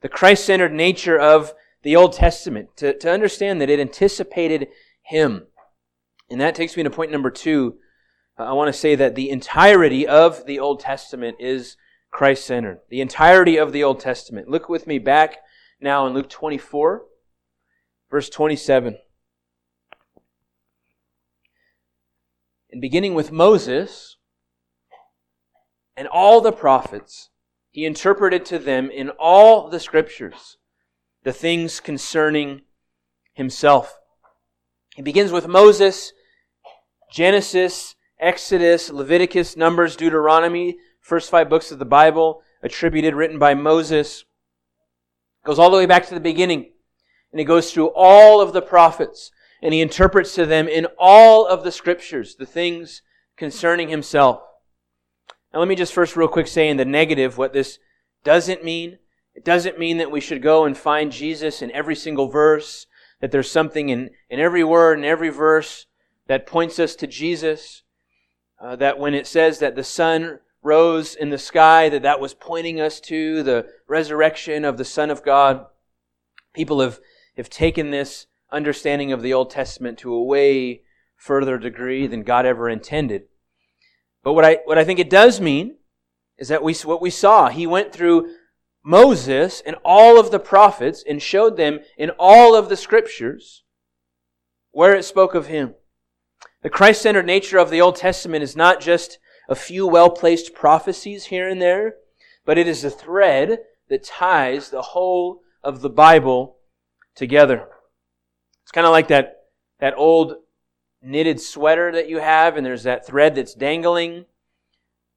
the 0.00 0.08
Christ 0.08 0.46
centered 0.46 0.72
nature 0.72 1.18
of 1.18 1.52
the 1.82 1.94
Old 1.94 2.14
Testament, 2.14 2.74
to, 2.78 2.96
to 2.98 3.10
understand 3.10 3.60
that 3.60 3.70
it 3.70 3.80
anticipated 3.80 4.68
him. 5.02 5.46
And 6.30 6.40
that 6.40 6.54
takes 6.54 6.74
me 6.74 6.82
to 6.84 6.90
point 6.90 7.12
number 7.12 7.30
two. 7.30 7.76
Uh, 8.38 8.44
I 8.44 8.52
want 8.52 8.72
to 8.72 8.78
say 8.78 8.94
that 8.94 9.14
the 9.14 9.28
entirety 9.28 10.06
of 10.06 10.46
the 10.46 10.58
Old 10.58 10.80
Testament 10.80 11.36
is 11.38 11.76
Christ 12.16 12.46
centered. 12.46 12.80
The 12.88 13.02
entirety 13.02 13.58
of 13.58 13.72
the 13.72 13.84
Old 13.84 14.00
Testament. 14.00 14.48
Look 14.48 14.70
with 14.70 14.86
me 14.86 14.98
back 14.98 15.36
now 15.82 16.06
in 16.06 16.14
Luke 16.14 16.30
24, 16.30 17.02
verse 18.10 18.30
27. 18.30 18.96
And 22.72 22.80
beginning 22.80 23.12
with 23.12 23.32
Moses 23.32 24.16
and 25.94 26.08
all 26.08 26.40
the 26.40 26.52
prophets, 26.52 27.28
he 27.70 27.84
interpreted 27.84 28.46
to 28.46 28.58
them 28.58 28.90
in 28.90 29.10
all 29.10 29.68
the 29.68 29.78
scriptures 29.78 30.56
the 31.22 31.34
things 31.34 31.80
concerning 31.80 32.62
himself. 33.34 33.94
He 34.94 35.02
begins 35.02 35.32
with 35.32 35.48
Moses, 35.48 36.14
Genesis, 37.12 37.94
Exodus, 38.18 38.88
Leviticus, 38.88 39.54
Numbers, 39.54 39.96
Deuteronomy, 39.96 40.78
first 41.06 41.30
five 41.30 41.48
books 41.48 41.70
of 41.70 41.78
the 41.78 41.84
Bible, 41.84 42.42
attributed, 42.64 43.14
written 43.14 43.38
by 43.38 43.54
Moses. 43.54 44.24
Goes 45.44 45.56
all 45.56 45.70
the 45.70 45.76
way 45.76 45.86
back 45.86 46.04
to 46.08 46.14
the 46.14 46.20
beginning. 46.20 46.72
And 47.30 47.38
he 47.38 47.44
goes 47.44 47.72
through 47.72 47.92
all 47.94 48.40
of 48.40 48.52
the 48.52 48.60
prophets. 48.60 49.30
And 49.62 49.72
he 49.72 49.80
interprets 49.80 50.34
to 50.34 50.46
them 50.46 50.66
in 50.66 50.88
all 50.98 51.46
of 51.46 51.62
the 51.62 51.70
scriptures 51.70 52.34
the 52.34 52.44
things 52.44 53.02
concerning 53.36 53.88
himself. 53.88 54.42
Now 55.52 55.60
let 55.60 55.68
me 55.68 55.76
just 55.76 55.94
first 55.94 56.16
real 56.16 56.26
quick 56.26 56.48
say 56.48 56.68
in 56.68 56.76
the 56.76 56.84
negative 56.84 57.38
what 57.38 57.52
this 57.52 57.78
doesn't 58.24 58.64
mean 58.64 58.98
It 59.32 59.44
doesn't 59.44 59.78
mean 59.78 59.98
that 59.98 60.10
we 60.10 60.20
should 60.20 60.42
go 60.42 60.64
and 60.64 60.76
find 60.76 61.12
Jesus 61.12 61.62
in 61.62 61.70
every 61.70 61.94
single 61.94 62.28
verse, 62.28 62.86
that 63.20 63.30
there's 63.30 63.50
something 63.50 63.90
in, 63.90 64.10
in 64.28 64.40
every 64.40 64.64
word, 64.64 64.98
in 64.98 65.04
every 65.04 65.28
verse 65.28 65.86
that 66.26 66.48
points 66.48 66.80
us 66.80 66.96
to 66.96 67.06
Jesus. 67.06 67.84
Uh, 68.60 68.74
that 68.74 68.98
when 68.98 69.14
it 69.14 69.26
says 69.26 69.60
that 69.60 69.76
the 69.76 69.84
sun 69.84 70.40
rose 70.66 71.14
in 71.14 71.30
the 71.30 71.38
sky, 71.38 71.88
that 71.88 72.02
that 72.02 72.20
was 72.20 72.34
pointing 72.34 72.80
us 72.80 73.00
to 73.00 73.42
the 73.42 73.66
resurrection 73.86 74.64
of 74.64 74.76
the 74.76 74.84
Son 74.84 75.10
of 75.10 75.24
God. 75.24 75.64
People 76.52 76.80
have, 76.80 76.98
have 77.36 77.48
taken 77.48 77.90
this 77.90 78.26
understanding 78.50 79.12
of 79.12 79.22
the 79.22 79.32
Old 79.32 79.50
Testament 79.50 79.98
to 79.98 80.12
a 80.12 80.22
way 80.22 80.82
further 81.16 81.56
degree 81.56 82.06
than 82.06 82.22
God 82.22 82.44
ever 82.44 82.68
intended. 82.68 83.22
But 84.22 84.34
what 84.34 84.44
I, 84.44 84.58
what 84.64 84.76
I 84.76 84.84
think 84.84 84.98
it 84.98 85.08
does 85.08 85.40
mean 85.40 85.76
is 86.36 86.48
that 86.48 86.62
we, 86.62 86.74
what 86.74 87.00
we 87.00 87.10
saw, 87.10 87.48
he 87.48 87.66
went 87.66 87.92
through 87.92 88.34
Moses 88.84 89.62
and 89.64 89.76
all 89.84 90.18
of 90.18 90.30
the 90.30 90.38
prophets 90.38 91.02
and 91.08 91.22
showed 91.22 91.56
them 91.56 91.80
in 91.96 92.10
all 92.18 92.54
of 92.54 92.68
the 92.68 92.76
scriptures 92.76 93.62
where 94.72 94.94
it 94.94 95.04
spoke 95.04 95.34
of 95.34 95.46
him. 95.46 95.74
The 96.62 96.70
Christ 96.70 97.02
centered 97.02 97.26
nature 97.26 97.58
of 97.58 97.70
the 97.70 97.80
Old 97.80 97.96
Testament 97.96 98.42
is 98.42 98.56
not 98.56 98.80
just 98.80 99.18
a 99.48 99.54
few 99.54 99.86
well 99.86 100.10
placed 100.10 100.54
prophecies 100.54 101.26
here 101.26 101.48
and 101.48 101.60
there, 101.60 101.96
but 102.44 102.58
it 102.58 102.66
is 102.66 102.84
a 102.84 102.90
thread 102.90 103.58
that 103.88 104.04
ties 104.04 104.70
the 104.70 104.82
whole 104.82 105.42
of 105.62 105.80
the 105.80 105.90
Bible 105.90 106.56
together. 107.14 107.68
It's 108.62 108.72
kind 108.72 108.86
of 108.86 108.92
like 108.92 109.08
that, 109.08 109.44
that 109.80 109.94
old 109.96 110.34
knitted 111.02 111.40
sweater 111.40 111.92
that 111.92 112.08
you 112.08 112.18
have, 112.18 112.56
and 112.56 112.66
there's 112.66 112.82
that 112.82 113.06
thread 113.06 113.34
that's 113.34 113.54
dangling, 113.54 114.24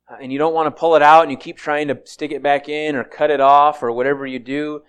uh, 0.09 0.17
and 0.21 0.31
you 0.31 0.37
don't 0.37 0.53
want 0.53 0.67
to 0.67 0.79
pull 0.79 0.95
it 0.95 1.01
out, 1.01 1.23
and 1.23 1.31
you 1.31 1.37
keep 1.37 1.57
trying 1.57 1.87
to 1.87 1.99
stick 2.05 2.31
it 2.31 2.43
back 2.43 2.69
in 2.69 2.95
or 2.95 3.03
cut 3.03 3.31
it 3.31 3.39
off 3.39 3.81
or 3.81 3.91
whatever 3.91 4.25
you 4.25 4.39
do, 4.39 4.83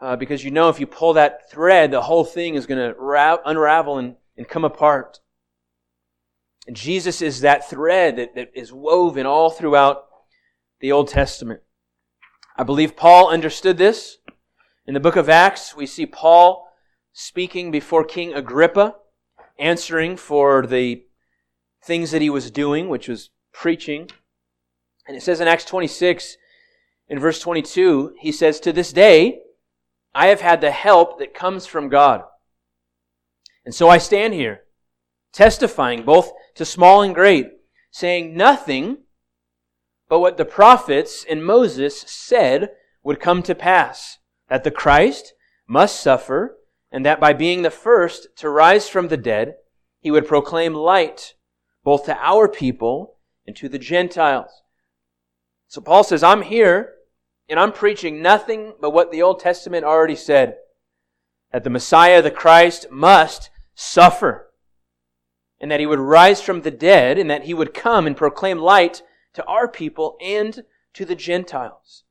uh, 0.00 0.16
because 0.16 0.44
you 0.44 0.50
know 0.50 0.68
if 0.68 0.78
you 0.78 0.86
pull 0.86 1.12
that 1.12 1.50
thread, 1.50 1.90
the 1.90 2.02
whole 2.02 2.24
thing 2.24 2.54
is 2.54 2.66
going 2.66 2.78
to 2.78 2.98
ra- 2.98 3.38
unravel 3.44 3.98
and, 3.98 4.16
and 4.36 4.48
come 4.48 4.64
apart. 4.64 5.20
And 6.66 6.76
Jesus 6.76 7.20
is 7.20 7.40
that 7.40 7.68
thread 7.68 8.16
that, 8.16 8.34
that 8.34 8.50
is 8.54 8.72
woven 8.72 9.26
all 9.26 9.50
throughout 9.50 10.06
the 10.80 10.92
Old 10.92 11.08
Testament. 11.08 11.60
I 12.56 12.62
believe 12.62 12.96
Paul 12.96 13.28
understood 13.28 13.78
this. 13.78 14.18
In 14.86 14.94
the 14.94 15.00
book 15.00 15.16
of 15.16 15.28
Acts, 15.28 15.74
we 15.76 15.86
see 15.86 16.06
Paul 16.06 16.68
speaking 17.12 17.70
before 17.70 18.04
King 18.04 18.34
Agrippa, 18.34 18.96
answering 19.58 20.16
for 20.16 20.66
the 20.66 21.04
things 21.82 22.10
that 22.10 22.22
he 22.22 22.30
was 22.30 22.50
doing, 22.50 22.88
which 22.88 23.08
was 23.08 23.30
preaching. 23.52 24.10
And 25.06 25.16
it 25.16 25.22
says 25.22 25.40
in 25.40 25.48
Acts 25.48 25.64
26, 25.64 26.36
in 27.08 27.18
verse 27.18 27.40
22, 27.40 28.14
he 28.18 28.32
says, 28.32 28.58
To 28.60 28.72
this 28.72 28.92
day, 28.92 29.40
I 30.14 30.28
have 30.28 30.40
had 30.40 30.60
the 30.60 30.70
help 30.70 31.18
that 31.18 31.34
comes 31.34 31.66
from 31.66 31.88
God. 31.88 32.22
And 33.64 33.74
so 33.74 33.88
I 33.88 33.98
stand 33.98 34.34
here 34.34 34.63
testifying 35.34 36.04
both 36.04 36.32
to 36.54 36.64
small 36.64 37.02
and 37.02 37.14
great, 37.14 37.50
saying 37.90 38.34
nothing 38.34 38.98
but 40.08 40.20
what 40.20 40.36
the 40.36 40.44
prophets 40.44 41.24
and 41.28 41.44
Moses 41.44 42.00
said 42.02 42.70
would 43.02 43.20
come 43.20 43.42
to 43.42 43.54
pass, 43.54 44.18
that 44.48 44.64
the 44.64 44.70
Christ 44.70 45.34
must 45.66 46.00
suffer, 46.00 46.56
and 46.90 47.04
that 47.04 47.20
by 47.20 47.32
being 47.32 47.62
the 47.62 47.70
first 47.70 48.28
to 48.36 48.48
rise 48.48 48.88
from 48.88 49.08
the 49.08 49.16
dead, 49.16 49.56
he 49.98 50.10
would 50.10 50.28
proclaim 50.28 50.74
light 50.74 51.34
both 51.82 52.04
to 52.04 52.16
our 52.18 52.48
people 52.48 53.16
and 53.46 53.56
to 53.56 53.68
the 53.68 53.78
Gentiles. 53.78 54.62
So 55.66 55.80
Paul 55.80 56.04
says, 56.04 56.22
I'm 56.22 56.42
here 56.42 56.92
and 57.48 57.58
I'm 57.58 57.72
preaching 57.72 58.22
nothing 58.22 58.74
but 58.80 58.90
what 58.90 59.10
the 59.10 59.22
Old 59.22 59.40
Testament 59.40 59.84
already 59.84 60.16
said. 60.16 60.56
That 61.52 61.64
the 61.64 61.70
Messiah, 61.70 62.22
the 62.22 62.30
Christ, 62.30 62.86
must 62.90 63.50
suffer 63.74 64.43
and 65.64 65.70
that 65.70 65.80
he 65.80 65.86
would 65.86 65.98
rise 65.98 66.42
from 66.42 66.60
the 66.60 66.70
dead, 66.70 67.16
and 67.18 67.30
that 67.30 67.44
he 67.44 67.54
would 67.54 67.72
come 67.72 68.06
and 68.06 68.18
proclaim 68.18 68.58
light 68.58 69.02
to 69.32 69.42
our 69.46 69.66
people 69.66 70.18
and 70.20 70.62
to 70.92 71.06
the 71.06 71.14
Gentiles. 71.14 72.04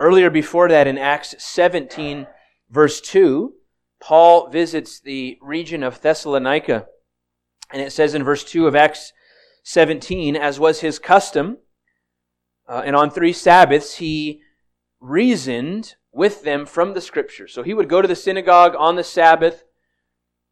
Earlier 0.00 0.28
before 0.28 0.68
that, 0.68 0.88
in 0.88 0.98
Acts 0.98 1.36
17, 1.38 2.26
verse 2.68 3.00
2, 3.00 3.52
Paul 4.00 4.48
visits 4.48 4.98
the 4.98 5.38
region 5.40 5.84
of 5.84 6.00
Thessalonica. 6.00 6.86
And 7.72 7.80
it 7.80 7.92
says 7.92 8.12
in 8.12 8.24
verse 8.24 8.42
2 8.42 8.66
of 8.66 8.74
Acts 8.74 9.12
17, 9.62 10.34
as 10.34 10.58
was 10.58 10.80
his 10.80 10.98
custom, 10.98 11.58
uh, 12.68 12.82
and 12.84 12.96
on 12.96 13.08
three 13.08 13.32
Sabbaths 13.32 13.98
he 13.98 14.42
reasoned 14.98 15.94
with 16.10 16.42
them 16.42 16.66
from 16.66 16.94
the 16.94 17.00
scriptures. 17.00 17.54
So 17.54 17.62
he 17.62 17.72
would 17.72 17.88
go 17.88 18.02
to 18.02 18.08
the 18.08 18.16
synagogue 18.16 18.74
on 18.76 18.96
the 18.96 19.04
Sabbath 19.04 19.62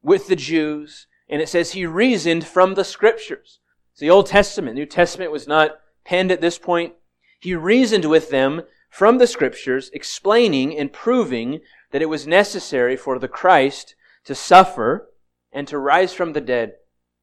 with 0.04 0.28
the 0.28 0.36
Jews 0.36 1.08
and 1.28 1.40
it 1.40 1.48
says 1.48 1.72
he 1.72 1.86
reasoned 1.86 2.46
from 2.46 2.74
the 2.74 2.84
scriptures. 2.84 3.60
It's 3.92 4.00
the 4.00 4.10
Old 4.10 4.26
Testament. 4.26 4.74
New 4.74 4.86
Testament 4.86 5.32
was 5.32 5.46
not 5.46 5.78
penned 6.04 6.30
at 6.30 6.40
this 6.40 6.58
point. 6.58 6.94
He 7.40 7.54
reasoned 7.54 8.04
with 8.04 8.30
them 8.30 8.62
from 8.90 9.18
the 9.18 9.26
scriptures, 9.26 9.90
explaining 9.92 10.76
and 10.76 10.92
proving 10.92 11.60
that 11.90 12.02
it 12.02 12.08
was 12.08 12.26
necessary 12.26 12.96
for 12.96 13.18
the 13.18 13.28
Christ 13.28 13.94
to 14.24 14.34
suffer 14.34 15.08
and 15.52 15.66
to 15.68 15.78
rise 15.78 16.14
from 16.14 16.32
the 16.32 16.40
dead, 16.40 16.74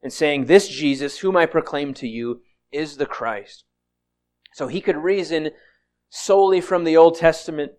and 0.02 0.14
saying, 0.14 0.46
This 0.46 0.68
Jesus, 0.68 1.20
whom 1.20 1.36
I 1.36 1.46
proclaim 1.46 1.94
to 1.96 2.08
you, 2.08 2.42
is 2.72 2.98
the 2.98 3.06
Christ. 3.06 3.66
So 4.54 4.68
he 4.68 4.82
could 4.82 4.98
reason 4.98 5.52
solely 6.10 6.62
from 6.62 6.84
the 6.84 6.98
Old 6.98 7.18
Testament 7.18 7.74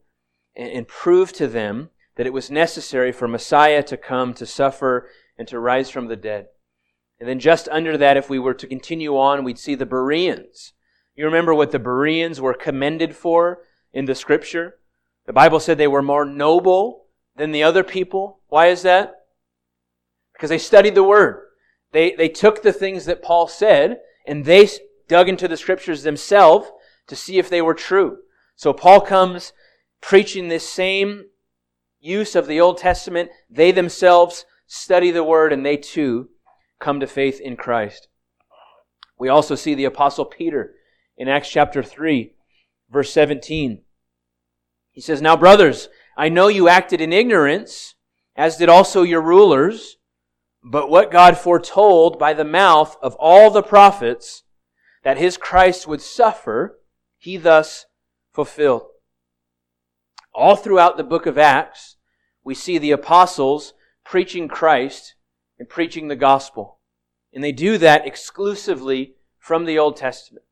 and, 0.56 0.86
prove 0.88 1.32
to 1.34 1.46
them 1.46 1.90
that 2.16 2.26
it 2.26 2.32
was 2.32 2.50
necessary 2.50 3.12
for 3.12 3.28
Messiah 3.28 3.82
to 3.84 3.96
come 3.96 4.34
to 4.34 4.46
suffer 4.46 5.08
and 5.40 5.48
to 5.48 5.58
rise 5.58 5.88
from 5.88 6.06
the 6.06 6.16
dead. 6.16 6.48
And 7.18 7.26
then 7.26 7.40
just 7.40 7.66
under 7.70 7.96
that, 7.96 8.18
if 8.18 8.28
we 8.28 8.38
were 8.38 8.52
to 8.52 8.66
continue 8.66 9.16
on, 9.16 9.42
we'd 9.42 9.58
see 9.58 9.74
the 9.74 9.86
Bereans. 9.86 10.74
You 11.16 11.24
remember 11.24 11.54
what 11.54 11.70
the 11.70 11.78
Bereans 11.78 12.42
were 12.42 12.52
commended 12.52 13.16
for 13.16 13.62
in 13.90 14.04
the 14.04 14.14
scripture? 14.14 14.74
The 15.24 15.32
Bible 15.32 15.58
said 15.58 15.78
they 15.78 15.88
were 15.88 16.02
more 16.02 16.26
noble 16.26 17.06
than 17.36 17.52
the 17.52 17.62
other 17.62 17.82
people. 17.82 18.40
Why 18.48 18.66
is 18.66 18.82
that? 18.82 19.14
Because 20.34 20.50
they 20.50 20.58
studied 20.58 20.94
the 20.94 21.02
Word. 21.02 21.46
They, 21.92 22.14
they 22.14 22.28
took 22.28 22.60
the 22.60 22.72
things 22.72 23.06
that 23.06 23.22
Paul 23.22 23.48
said 23.48 24.00
and 24.26 24.44
they 24.44 24.68
dug 25.08 25.30
into 25.30 25.48
the 25.48 25.56
scriptures 25.56 26.02
themselves 26.02 26.70
to 27.06 27.16
see 27.16 27.38
if 27.38 27.48
they 27.48 27.62
were 27.62 27.72
true. 27.72 28.18
So 28.56 28.74
Paul 28.74 29.00
comes 29.00 29.54
preaching 30.02 30.48
this 30.48 30.68
same 30.68 31.28
use 31.98 32.36
of 32.36 32.46
the 32.46 32.60
Old 32.60 32.76
Testament. 32.76 33.30
They 33.48 33.72
themselves 33.72 34.44
study 34.70 35.10
the 35.10 35.24
Word, 35.24 35.52
and 35.52 35.66
they 35.66 35.76
too 35.76 36.28
come 36.78 37.00
to 37.00 37.06
faith 37.06 37.40
in 37.40 37.56
Christ. 37.56 38.06
We 39.18 39.28
also 39.28 39.56
see 39.56 39.74
the 39.74 39.84
Apostle 39.84 40.24
Peter 40.24 40.74
in 41.16 41.28
Acts 41.28 41.50
chapter 41.50 41.82
3, 41.82 42.32
verse 42.88 43.12
17. 43.12 43.82
He 44.92 45.00
says, 45.00 45.20
Now, 45.20 45.36
brothers, 45.36 45.88
I 46.16 46.28
know 46.28 46.46
you 46.46 46.68
acted 46.68 47.00
in 47.00 47.12
ignorance, 47.12 47.96
as 48.36 48.56
did 48.56 48.68
also 48.68 49.02
your 49.02 49.20
rulers, 49.20 49.96
but 50.62 50.88
what 50.88 51.10
God 51.10 51.36
foretold 51.36 52.16
by 52.16 52.32
the 52.32 52.44
mouth 52.44 52.96
of 53.02 53.16
all 53.16 53.50
the 53.50 53.64
prophets 53.64 54.44
that 55.02 55.18
his 55.18 55.36
Christ 55.36 55.88
would 55.88 56.00
suffer, 56.00 56.78
he 57.18 57.36
thus 57.36 57.86
fulfilled. 58.32 58.86
All 60.32 60.54
throughout 60.54 60.96
the 60.96 61.02
book 61.02 61.26
of 61.26 61.38
Acts, 61.38 61.96
we 62.44 62.54
see 62.54 62.78
the 62.78 62.92
apostles 62.92 63.74
preaching 64.10 64.48
Christ 64.48 65.14
and 65.56 65.68
preaching 65.68 66.08
the 66.08 66.16
gospel. 66.16 66.80
And 67.32 67.44
they 67.44 67.52
do 67.52 67.78
that 67.78 68.04
exclusively 68.04 69.14
from 69.38 69.66
the 69.66 69.78
Old 69.78 69.96
Testament. 69.96 70.44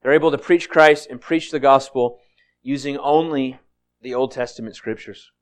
They're 0.00 0.12
able 0.12 0.30
to 0.30 0.38
preach 0.38 0.70
Christ 0.70 1.08
and 1.10 1.20
preach 1.20 1.50
the 1.50 1.58
gospel 1.58 2.20
using 2.62 2.96
only 2.98 3.58
the 4.00 4.14
Old 4.14 4.30
Testament 4.30 4.76
scriptures. 4.76 5.32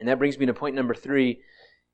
And 0.00 0.08
that 0.08 0.18
brings 0.18 0.36
me 0.36 0.46
to 0.46 0.52
point 0.52 0.74
number 0.74 0.94
three, 0.94 1.42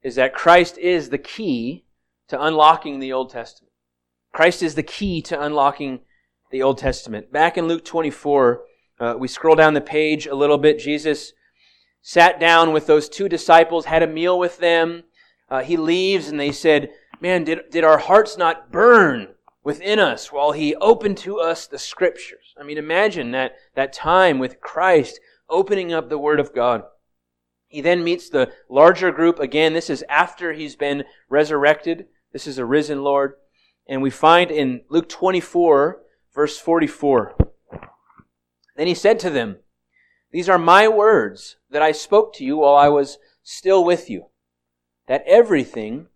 is 0.02 0.14
that 0.14 0.32
Christ 0.32 0.78
is 0.78 1.10
the 1.10 1.18
key 1.18 1.84
to 2.28 2.42
unlocking 2.42 3.00
the 3.00 3.12
Old 3.12 3.28
Testament. 3.28 3.72
Christ 4.32 4.62
is 4.62 4.76
the 4.76 4.82
key 4.82 5.20
to 5.22 5.38
unlocking 5.38 6.00
the 6.50 6.62
Old 6.62 6.78
Testament. 6.78 7.30
Back 7.30 7.58
in 7.58 7.68
Luke 7.68 7.84
24, 7.84 8.62
uh, 8.98 9.14
we 9.18 9.28
scroll 9.28 9.56
down 9.56 9.74
the 9.74 9.82
page 9.82 10.26
a 10.26 10.34
little 10.34 10.56
bit. 10.56 10.78
Jesus 10.78 11.34
sat 12.06 12.38
down 12.38 12.74
with 12.74 12.86
those 12.86 13.08
two 13.08 13.30
disciples, 13.30 13.86
had 13.86 14.02
a 14.02 14.06
meal 14.06 14.38
with 14.38 14.58
them. 14.58 15.04
Uh, 15.48 15.62
he 15.62 15.78
leaves 15.78 16.28
and 16.28 16.38
they 16.38 16.52
said, 16.52 16.90
Man, 17.18 17.44
did, 17.44 17.70
did 17.70 17.82
our 17.82 17.96
hearts 17.96 18.36
not 18.36 18.70
burn 18.70 19.28
within 19.62 19.98
us 19.98 20.30
while 20.30 20.52
he 20.52 20.74
opened 20.76 21.16
to 21.18 21.40
us 21.40 21.66
the 21.66 21.78
scriptures? 21.78 22.54
I 22.60 22.62
mean, 22.62 22.76
imagine 22.76 23.30
that, 23.30 23.56
that 23.74 23.94
time 23.94 24.38
with 24.38 24.60
Christ 24.60 25.18
opening 25.48 25.94
up 25.94 26.10
the 26.10 26.18
Word 26.18 26.40
of 26.40 26.54
God. 26.54 26.82
He 27.68 27.80
then 27.80 28.04
meets 28.04 28.28
the 28.28 28.52
larger 28.68 29.10
group 29.10 29.38
again. 29.38 29.72
This 29.72 29.88
is 29.88 30.04
after 30.06 30.52
he's 30.52 30.76
been 30.76 31.04
resurrected. 31.30 32.06
This 32.34 32.46
is 32.46 32.58
a 32.58 32.66
risen 32.66 33.02
Lord. 33.02 33.32
And 33.88 34.02
we 34.02 34.10
find 34.10 34.50
in 34.50 34.82
Luke 34.90 35.08
24, 35.08 36.02
verse 36.34 36.58
44. 36.58 37.34
Then 38.76 38.86
he 38.86 38.94
said 38.94 39.18
to 39.20 39.30
them, 39.30 39.56
These 40.34 40.48
are 40.48 40.58
my 40.58 40.88
words 40.88 41.58
that 41.70 41.80
I 41.80 41.92
spoke 41.92 42.34
to 42.34 42.44
you 42.44 42.56
while 42.56 42.74
I 42.74 42.88
was 42.88 43.18
still 43.44 43.84
with 43.84 44.10
you, 44.10 44.30
that 45.06 45.22
everything 45.28 46.08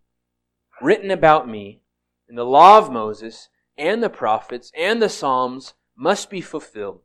written 0.83 1.13
about 1.13 1.49
me 1.49 1.83
in 2.29 2.35
the 2.35 2.45
law 2.45 2.79
of 2.79 2.91
Moses 2.91 3.49
and 3.77 4.03
the 4.03 4.11
prophets 4.11 4.73
and 4.77 5.01
the 5.01 5.09
Psalms 5.09 5.75
must 5.97 6.31
be 6.31 6.41
fulfilled. 6.41 7.03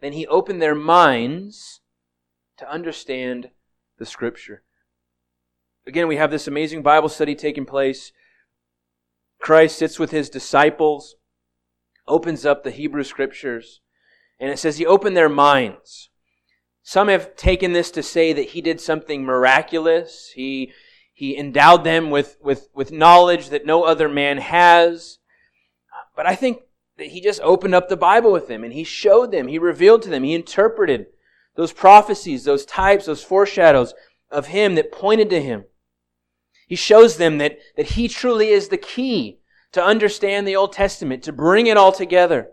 Then 0.00 0.14
he 0.14 0.26
opened 0.26 0.62
their 0.62 0.74
minds 0.74 1.82
to 2.56 2.66
understand 2.72 3.50
the 3.98 4.06
scripture. 4.06 4.62
Again, 5.86 6.08
we 6.08 6.16
have 6.16 6.30
this 6.30 6.48
amazing 6.48 6.82
Bible 6.82 7.10
study 7.10 7.34
taking 7.34 7.66
place. 7.66 8.10
Christ 9.38 9.76
sits 9.76 9.98
with 9.98 10.12
his 10.12 10.30
disciples, 10.30 11.16
opens 12.08 12.46
up 12.46 12.64
the 12.64 12.70
Hebrew 12.70 13.04
scriptures, 13.04 13.82
and 14.40 14.50
it 14.50 14.58
says 14.58 14.78
he 14.78 14.86
opened 14.86 15.14
their 15.14 15.28
minds. 15.28 16.08
Some 16.86 17.08
have 17.08 17.34
taken 17.34 17.72
this 17.72 17.90
to 17.92 18.02
say 18.02 18.34
that 18.34 18.50
he 18.50 18.60
did 18.60 18.78
something 18.78 19.24
miraculous. 19.24 20.30
He, 20.34 20.72
he 21.14 21.36
endowed 21.36 21.82
them 21.82 22.10
with, 22.10 22.36
with, 22.42 22.68
with 22.74 22.92
knowledge 22.92 23.48
that 23.48 23.64
no 23.64 23.84
other 23.84 24.06
man 24.06 24.36
has. 24.36 25.18
But 26.14 26.26
I 26.26 26.34
think 26.34 26.60
that 26.98 27.06
he 27.06 27.22
just 27.22 27.40
opened 27.40 27.74
up 27.74 27.88
the 27.88 27.96
Bible 27.96 28.30
with 28.30 28.48
them 28.48 28.62
and 28.62 28.72
he 28.72 28.84
showed 28.84 29.32
them, 29.32 29.48
he 29.48 29.58
revealed 29.58 30.02
to 30.02 30.10
them, 30.10 30.24
he 30.24 30.34
interpreted 30.34 31.06
those 31.56 31.72
prophecies, 31.72 32.44
those 32.44 32.66
types, 32.66 33.06
those 33.06 33.24
foreshadows 33.24 33.94
of 34.30 34.48
him 34.48 34.74
that 34.74 34.92
pointed 34.92 35.30
to 35.30 35.40
him. 35.40 35.64
He 36.68 36.76
shows 36.76 37.16
them 37.16 37.38
that, 37.38 37.58
that 37.76 37.86
he 37.86 38.08
truly 38.08 38.50
is 38.50 38.68
the 38.68 38.76
key 38.76 39.38
to 39.72 39.82
understand 39.82 40.46
the 40.46 40.56
Old 40.56 40.74
Testament, 40.74 41.22
to 41.22 41.32
bring 41.32 41.66
it 41.66 41.78
all 41.78 41.92
together. 41.92 42.50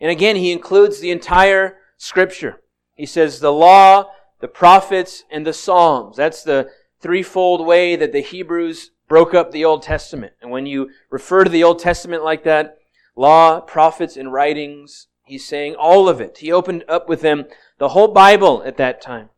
And 0.00 0.10
again, 0.10 0.34
he 0.34 0.50
includes 0.50 0.98
the 0.98 1.12
entire 1.12 1.78
scripture. 1.96 2.62
He 2.94 3.06
says 3.06 3.40
the 3.40 3.52
law, 3.52 4.10
the 4.40 4.48
prophets, 4.48 5.24
and 5.30 5.46
the 5.46 5.52
Psalms. 5.52 6.16
That's 6.16 6.42
the 6.42 6.70
threefold 7.00 7.66
way 7.66 7.96
that 7.96 8.12
the 8.12 8.20
Hebrews 8.20 8.90
broke 9.08 9.34
up 9.34 9.50
the 9.50 9.64
Old 9.64 9.82
Testament. 9.82 10.32
And 10.40 10.50
when 10.50 10.66
you 10.66 10.90
refer 11.10 11.44
to 11.44 11.50
the 11.50 11.64
Old 11.64 11.78
Testament 11.78 12.24
like 12.24 12.44
that, 12.44 12.78
law, 13.14 13.60
prophets, 13.60 14.16
and 14.16 14.32
writings, 14.32 15.08
he's 15.24 15.46
saying 15.46 15.74
all 15.74 16.08
of 16.08 16.20
it. 16.20 16.38
He 16.38 16.52
opened 16.52 16.84
up 16.88 17.08
with 17.08 17.20
them 17.20 17.44
the 17.78 17.90
whole 17.90 18.08
Bible 18.08 18.62
at 18.64 18.76
that 18.78 19.00
time. 19.00 19.30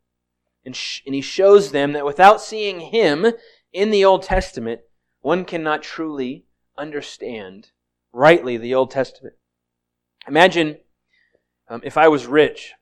And, 0.64 0.74
sh- 0.74 1.02
and 1.06 1.14
he 1.14 1.20
shows 1.20 1.70
them 1.70 1.92
that 1.92 2.04
without 2.04 2.40
seeing 2.40 2.80
him 2.80 3.26
in 3.72 3.90
the 3.90 4.04
Old 4.04 4.22
Testament, 4.22 4.80
one 5.20 5.44
cannot 5.44 5.82
truly 5.82 6.44
understand 6.76 7.70
rightly 8.12 8.56
the 8.56 8.74
Old 8.74 8.90
Testament. 8.90 9.34
Imagine 10.26 10.78
um, 11.68 11.80
if 11.84 11.96
I 11.96 12.08
was 12.08 12.26
rich. 12.26 12.72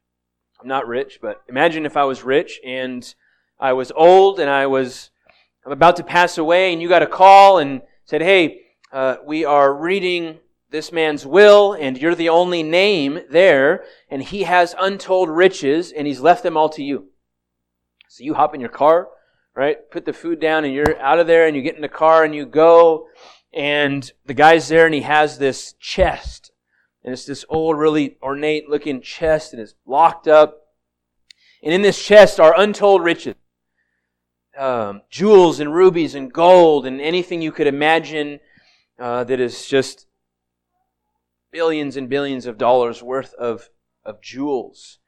I'm 0.61 0.69
not 0.69 0.88
rich, 0.88 1.19
but 1.21 1.43
imagine 1.49 1.85
if 1.85 1.97
I 1.97 2.05
was 2.05 2.23
rich 2.23 2.61
and 2.64 3.14
I 3.61 3.75
was 3.75 3.93
old 3.95 4.40
and 4.40 4.49
I 4.49 4.66
was 4.66 5.11
I'm 5.66 5.73
about 5.73 5.97
to 5.97 6.05
pass 6.05 6.38
away, 6.38 6.73
and 6.73 6.81
you 6.81 6.88
got 6.88 7.02
a 7.02 7.09
call 7.09 7.59
and 7.59 7.83
said, 8.05 8.23
"Hey, 8.23 8.61
uh, 8.93 9.16
we 9.26 9.45
are 9.45 9.75
reading 9.75 10.38
this 10.71 10.93
man's 10.93 11.26
will, 11.26 11.73
and 11.73 11.99
you're 11.99 12.14
the 12.14 12.28
only 12.28 12.62
name 12.62 13.19
there, 13.31 13.85
and 14.09 14.23
he 14.23 14.45
has 14.45 14.76
untold 14.78 15.28
riches, 15.28 15.90
and 15.90 16.07
he's 16.07 16.21
left 16.21 16.45
them 16.45 16.57
all 16.57 16.69
to 16.69 16.85
you." 16.85 17.09
So 18.09 18.23
you 18.23 18.35
hop 18.35 18.55
in 18.55 18.61
your 18.61 18.71
car, 18.71 19.09
right? 19.57 19.78
Put 19.90 20.05
the 20.05 20.12
food 20.12 20.38
down, 20.38 20.64
and 20.64 20.73
you're 20.73 21.00
out 21.00 21.19
of 21.19 21.26
there, 21.26 21.49
and 21.49 21.57
you 21.57 21.62
get 21.62 21.75
in 21.75 21.83
the 21.83 21.88
car, 21.88 22.23
and 22.23 22.33
you 22.33 22.47
go, 22.47 23.09
and 23.52 24.09
the 24.25 24.35
guy's 24.35 24.69
there, 24.69 24.87
and 24.87 24.95
he 24.95 25.00
has 25.00 25.37
this 25.37 25.73
chest, 25.81 26.52
and 27.07 27.13
it's 27.13 27.25
this 27.25 27.47
old, 27.49 27.79
really 27.79 28.19
ornate-looking 28.23 29.01
chest, 29.01 29.55
and 29.55 29.63
it's 29.63 29.75
locked 29.87 30.29
up. 30.29 30.59
And 31.63 31.73
in 31.73 31.81
this 31.81 32.05
chest 32.05 32.39
are 32.39 32.55
untold 32.59 33.03
riches 33.03 33.37
um, 34.57 35.03
jewels 35.11 35.61
and 35.61 35.75
rubies 35.75 36.15
and 36.15 36.33
gold 36.33 36.87
and 36.87 37.01
anything 37.01 37.42
you 37.42 37.53
could 37.53 37.66
imagine 37.66 38.40
uh, 38.99 39.25
that 39.25 39.40
is 39.40 39.66
just 39.66 40.07
billions 41.53 41.97
and 41.97 42.09
billions 42.09 42.47
of 42.47 42.59
dollars 42.59 43.03
worth 43.03 43.35
of, 43.35 43.69
of 44.05 44.21
jewels. 44.21 44.99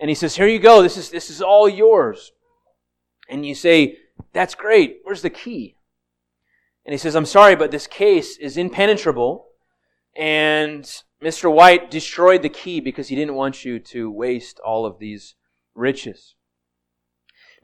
And 0.00 0.08
he 0.08 0.14
says, 0.14 0.36
Here 0.36 0.46
you 0.46 0.58
go, 0.58 0.82
this 0.82 0.96
is, 0.96 1.10
this 1.10 1.30
is 1.30 1.42
all 1.42 1.68
yours. 1.68 2.32
And 3.28 3.44
you 3.44 3.54
say, 3.54 3.98
That's 4.32 4.54
great, 4.54 5.00
where's 5.02 5.22
the 5.22 5.30
key? 5.30 5.76
And 6.84 6.92
he 6.92 6.98
says, 6.98 7.14
I'm 7.14 7.26
sorry, 7.26 7.54
but 7.54 7.70
this 7.70 7.86
case 7.86 8.38
is 8.38 8.56
impenetrable. 8.56 9.46
And 10.16 10.90
Mr. 11.22 11.52
White 11.52 11.90
destroyed 11.90 12.42
the 12.42 12.48
key 12.48 12.80
because 12.80 13.08
he 13.08 13.16
didn't 13.16 13.34
want 13.34 13.64
you 13.64 13.78
to 13.78 14.10
waste 14.10 14.60
all 14.60 14.86
of 14.86 14.98
these 14.98 15.34
riches. 15.74 16.34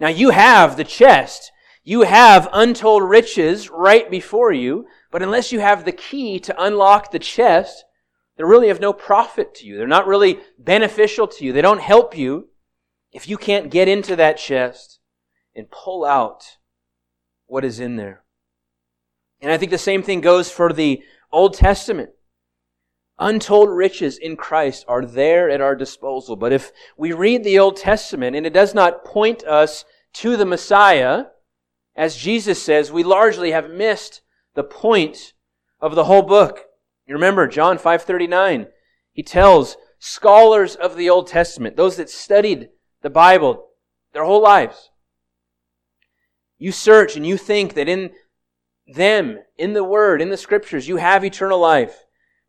Now 0.00 0.08
you 0.08 0.30
have 0.30 0.76
the 0.76 0.84
chest. 0.84 1.52
You 1.84 2.02
have 2.02 2.48
untold 2.52 3.02
riches 3.02 3.70
right 3.70 4.10
before 4.10 4.52
you, 4.52 4.86
but 5.10 5.22
unless 5.22 5.52
you 5.52 5.60
have 5.60 5.84
the 5.84 5.92
key 5.92 6.40
to 6.40 6.62
unlock 6.62 7.10
the 7.10 7.18
chest, 7.18 7.84
they're 8.36 8.46
really 8.46 8.70
of 8.70 8.80
no 8.80 8.92
profit 8.92 9.54
to 9.56 9.66
you. 9.66 9.76
They're 9.76 9.86
not 9.86 10.06
really 10.06 10.40
beneficial 10.58 11.28
to 11.28 11.44
you. 11.44 11.52
They 11.52 11.62
don't 11.62 11.80
help 11.80 12.16
you 12.16 12.48
if 13.12 13.28
you 13.28 13.36
can't 13.36 13.70
get 13.70 13.86
into 13.86 14.16
that 14.16 14.38
chest 14.38 14.98
and 15.54 15.70
pull 15.70 16.04
out 16.04 16.56
what 17.46 17.64
is 17.64 17.78
in 17.78 17.96
there. 17.96 18.24
And 19.40 19.52
I 19.52 19.58
think 19.58 19.70
the 19.70 19.78
same 19.78 20.02
thing 20.02 20.20
goes 20.20 20.50
for 20.50 20.72
the 20.72 21.02
Old 21.30 21.54
Testament. 21.54 22.10
Untold 23.18 23.70
riches 23.70 24.18
in 24.18 24.36
Christ 24.36 24.84
are 24.88 25.04
there 25.04 25.48
at 25.48 25.60
our 25.60 25.76
disposal. 25.76 26.34
But 26.34 26.52
if 26.52 26.72
we 26.96 27.12
read 27.12 27.44
the 27.44 27.58
Old 27.58 27.76
Testament 27.76 28.34
and 28.34 28.44
it 28.44 28.52
does 28.52 28.74
not 28.74 29.04
point 29.04 29.44
us 29.44 29.84
to 30.14 30.36
the 30.36 30.44
Messiah, 30.44 31.26
as 31.94 32.16
Jesus 32.16 32.60
says, 32.60 32.90
we 32.90 33.04
largely 33.04 33.52
have 33.52 33.70
missed 33.70 34.20
the 34.54 34.64
point 34.64 35.32
of 35.80 35.94
the 35.94 36.04
whole 36.04 36.22
book. 36.22 36.64
You 37.06 37.14
remember 37.14 37.46
John 37.46 37.78
5:39. 37.78 38.68
He 39.12 39.22
tells 39.22 39.76
scholars 39.98 40.74
of 40.74 40.96
the 40.96 41.08
Old 41.08 41.28
Testament, 41.28 41.76
those 41.76 41.96
that 41.96 42.10
studied 42.10 42.70
the 43.02 43.10
Bible 43.10 43.68
their 44.12 44.24
whole 44.24 44.42
lives, 44.42 44.90
you 46.58 46.72
search 46.72 47.16
and 47.16 47.26
you 47.26 47.36
think 47.36 47.74
that 47.74 47.88
in 47.88 48.12
them, 48.86 49.38
in 49.56 49.72
the 49.72 49.84
Word, 49.84 50.20
in 50.20 50.30
the 50.30 50.36
Scriptures, 50.36 50.88
you 50.88 50.96
have 50.96 51.24
eternal 51.24 51.58
life 51.60 52.03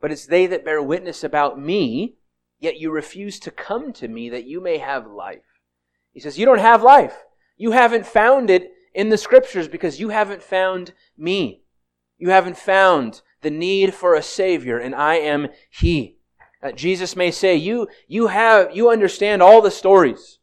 but 0.06 0.12
it's 0.12 0.28
they 0.28 0.46
that 0.46 0.63
bear 0.63 0.84
witness 0.84 1.24
about 1.24 1.60
me, 1.60 2.13
yet 2.60 2.80
you 2.80 2.91
refuse 2.91 3.39
to 3.39 3.50
come 3.50 3.91
to 3.91 4.08
me 4.08 4.30
that 4.30 4.46
you 4.46 4.62
may 4.62 4.78
have 4.78 5.08
life. 5.08 5.63
He 6.12 6.20
says, 6.20 6.38
You 6.38 6.46
don't 6.46 6.60
have 6.60 6.84
life. 6.84 7.24
You 7.58 7.72
haven't 7.72 8.06
found 8.06 8.52
it 8.52 8.72
in 8.94 9.10
the 9.10 9.18
scriptures 9.18 9.68
because 9.68 10.00
you 10.00 10.10
haven't 10.10 10.44
found 10.44 10.94
me. 11.18 11.63
You 12.20 12.30
haven't 12.30 12.56
found 12.56 13.24
the 13.41 13.50
need 13.50 13.96
for 13.96 14.13
a 14.13 14.22
Savior, 14.22 14.78
and 14.78 14.94
I 14.94 15.15
am 15.15 15.48
He. 15.72 16.18
Uh, 16.62 16.72
Jesus 16.72 17.15
may 17.15 17.32
say, 17.32 17.56
you, 17.56 17.88
you 18.08 18.28
have, 18.28 18.76
you 18.76 18.91
understand 18.91 19.41
all 19.41 19.60
the 19.60 19.72
stories. 19.72 20.38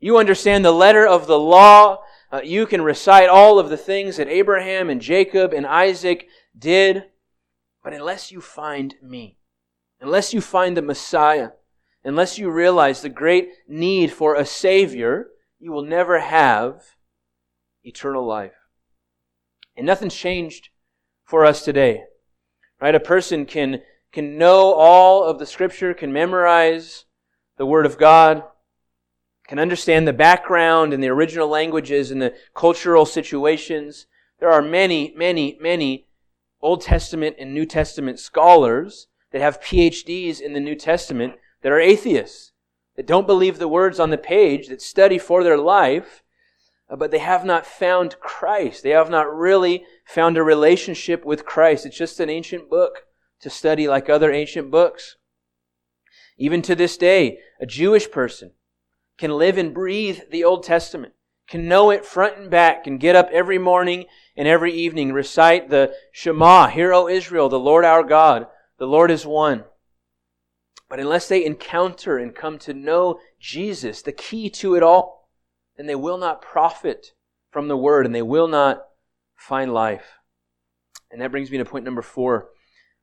You 0.00 0.18
understand 0.18 0.64
the 0.64 0.72
letter 0.72 1.06
of 1.06 1.28
the 1.28 1.38
law. 1.38 2.00
Uh, 2.32 2.40
you 2.42 2.66
can 2.66 2.82
recite 2.82 3.28
all 3.28 3.60
of 3.60 3.68
the 3.68 3.76
things 3.76 4.16
that 4.16 4.26
Abraham 4.26 4.90
and 4.90 5.00
Jacob 5.00 5.52
and 5.52 5.64
Isaac 5.64 6.26
did. 6.58 7.04
But 7.86 7.94
unless 7.94 8.32
you 8.32 8.40
find 8.40 8.96
me, 9.00 9.38
unless 10.00 10.34
you 10.34 10.40
find 10.40 10.76
the 10.76 10.82
Messiah, 10.82 11.50
unless 12.02 12.36
you 12.36 12.50
realize 12.50 13.00
the 13.00 13.08
great 13.08 13.50
need 13.68 14.10
for 14.10 14.34
a 14.34 14.44
Savior, 14.44 15.28
you 15.60 15.70
will 15.70 15.84
never 15.84 16.18
have 16.18 16.82
eternal 17.84 18.26
life. 18.26 18.56
And 19.76 19.86
nothing's 19.86 20.16
changed 20.16 20.70
for 21.24 21.44
us 21.44 21.64
today. 21.64 22.02
Right? 22.80 22.96
A 22.96 22.98
person 22.98 23.46
can, 23.46 23.82
can 24.10 24.36
know 24.36 24.72
all 24.72 25.22
of 25.22 25.38
the 25.38 25.46
Scripture, 25.46 25.94
can 25.94 26.12
memorize 26.12 27.04
the 27.56 27.66
Word 27.66 27.86
of 27.86 27.98
God, 27.98 28.42
can 29.46 29.60
understand 29.60 30.08
the 30.08 30.12
background 30.12 30.92
and 30.92 31.00
the 31.00 31.10
original 31.10 31.46
languages 31.46 32.10
and 32.10 32.20
the 32.20 32.34
cultural 32.52 33.06
situations. 33.06 34.08
There 34.40 34.50
are 34.50 34.60
many, 34.60 35.14
many, 35.16 35.56
many 35.60 36.05
Old 36.60 36.80
Testament 36.80 37.36
and 37.38 37.52
New 37.52 37.66
Testament 37.66 38.18
scholars 38.18 39.08
that 39.32 39.40
have 39.40 39.60
PhDs 39.60 40.40
in 40.40 40.52
the 40.52 40.60
New 40.60 40.74
Testament 40.74 41.34
that 41.62 41.72
are 41.72 41.80
atheists, 41.80 42.52
that 42.96 43.06
don't 43.06 43.26
believe 43.26 43.58
the 43.58 43.68
words 43.68 44.00
on 44.00 44.10
the 44.10 44.18
page, 44.18 44.68
that 44.68 44.80
study 44.80 45.18
for 45.18 45.44
their 45.44 45.58
life, 45.58 46.22
uh, 46.88 46.96
but 46.96 47.10
they 47.10 47.18
have 47.18 47.44
not 47.44 47.66
found 47.66 48.18
Christ. 48.20 48.82
They 48.82 48.90
have 48.90 49.10
not 49.10 49.34
really 49.34 49.84
found 50.04 50.36
a 50.36 50.42
relationship 50.42 51.24
with 51.24 51.44
Christ. 51.44 51.84
It's 51.84 51.98
just 51.98 52.20
an 52.20 52.30
ancient 52.30 52.70
book 52.70 53.06
to 53.40 53.50
study 53.50 53.88
like 53.88 54.08
other 54.08 54.32
ancient 54.32 54.70
books. 54.70 55.16
Even 56.38 56.62
to 56.62 56.74
this 56.74 56.96
day, 56.96 57.38
a 57.60 57.66
Jewish 57.66 58.10
person 58.10 58.52
can 59.18 59.32
live 59.32 59.58
and 59.58 59.74
breathe 59.74 60.20
the 60.30 60.44
Old 60.44 60.62
Testament 60.62 61.14
can 61.48 61.68
know 61.68 61.90
it 61.90 62.04
front 62.04 62.38
and 62.38 62.50
back, 62.50 62.84
can 62.84 62.98
get 62.98 63.16
up 63.16 63.28
every 63.32 63.58
morning 63.58 64.06
and 64.36 64.48
every 64.48 64.72
evening, 64.72 65.12
recite 65.12 65.70
the 65.70 65.94
Shema, 66.12 66.68
Hear, 66.68 66.92
O 66.92 67.08
Israel, 67.08 67.48
the 67.48 67.58
Lord 67.58 67.84
our 67.84 68.02
God, 68.02 68.46
the 68.78 68.86
Lord 68.86 69.10
is 69.10 69.24
one. 69.24 69.64
But 70.88 71.00
unless 71.00 71.28
they 71.28 71.44
encounter 71.44 72.18
and 72.18 72.34
come 72.34 72.58
to 72.60 72.74
know 72.74 73.18
Jesus, 73.40 74.02
the 74.02 74.12
key 74.12 74.50
to 74.50 74.74
it 74.74 74.82
all, 74.82 75.28
then 75.76 75.86
they 75.86 75.94
will 75.94 76.18
not 76.18 76.42
profit 76.42 77.12
from 77.50 77.68
the 77.68 77.76
word 77.76 78.06
and 78.06 78.14
they 78.14 78.22
will 78.22 78.48
not 78.48 78.84
find 79.36 79.72
life. 79.72 80.18
And 81.10 81.20
that 81.20 81.30
brings 81.30 81.50
me 81.50 81.58
to 81.58 81.64
point 81.64 81.84
number 81.84 82.02
four, 82.02 82.48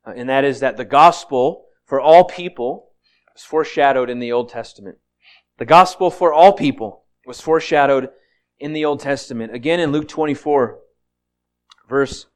uh, 0.06 0.14
and 0.16 0.30
that 0.30 0.44
is 0.44 0.60
that 0.60 0.78
the 0.78 0.86
gospel 0.86 1.66
for 1.86 2.00
all 2.00 2.24
people 2.26 2.92
was 3.34 3.44
foreshadowed 3.44 4.10
in 4.10 4.20
the 4.20 4.32
Old 4.32 4.50
Testament. 4.50 4.98
The 5.58 5.66
gospel 5.66 6.12
for 6.12 6.34
all 6.34 6.54
people 6.54 7.04
was 7.26 7.42
foreshadowed 7.42 8.10
in 8.60 8.74
the 8.74 8.86
Old 8.86 9.00
Testament. 9.00 9.54
Again 9.54 9.80
in 9.80 9.92
Luke 9.92 10.08
24, 10.08 10.80
verse 11.88 12.28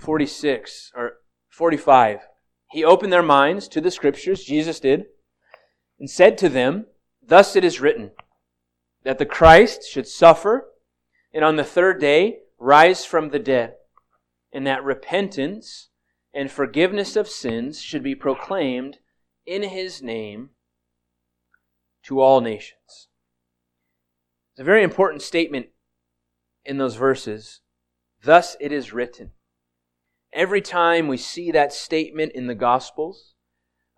46 0.00 0.92
or 0.96 1.14
45. 1.50 2.20
He 2.70 2.84
opened 2.84 3.12
their 3.12 3.22
minds 3.22 3.68
to 3.68 3.80
the 3.80 3.90
scriptures, 3.90 4.44
Jesus 4.44 4.80
did, 4.80 5.06
and 5.98 6.10
said 6.10 6.36
to 6.38 6.48
them, 6.48 6.86
Thus 7.26 7.56
it 7.56 7.64
is 7.64 7.80
written, 7.80 8.10
that 9.04 9.18
the 9.18 9.26
Christ 9.26 9.88
should 9.88 10.08
suffer 10.08 10.70
and 11.32 11.44
on 11.44 11.56
the 11.56 11.64
third 11.64 12.00
day 12.00 12.38
rise 12.58 13.04
from 13.04 13.28
the 13.28 13.40
dead, 13.40 13.74
and 14.52 14.66
that 14.66 14.84
repentance 14.84 15.88
and 16.32 16.50
forgiveness 16.50 17.16
of 17.16 17.28
sins 17.28 17.80
should 17.80 18.02
be 18.02 18.14
proclaimed 18.14 18.98
in 19.44 19.62
his 19.64 20.00
name 20.00 20.50
to 22.04 22.20
all 22.20 22.40
nations. 22.40 23.08
It's 24.54 24.60
a 24.60 24.64
very 24.64 24.84
important 24.84 25.20
statement 25.20 25.66
in 26.64 26.78
those 26.78 26.94
verses. 26.94 27.60
Thus 28.22 28.56
it 28.60 28.70
is 28.70 28.92
written. 28.92 29.32
Every 30.32 30.60
time 30.60 31.08
we 31.08 31.16
see 31.16 31.50
that 31.50 31.72
statement 31.72 32.30
in 32.36 32.46
the 32.46 32.54
Gospels, 32.54 33.34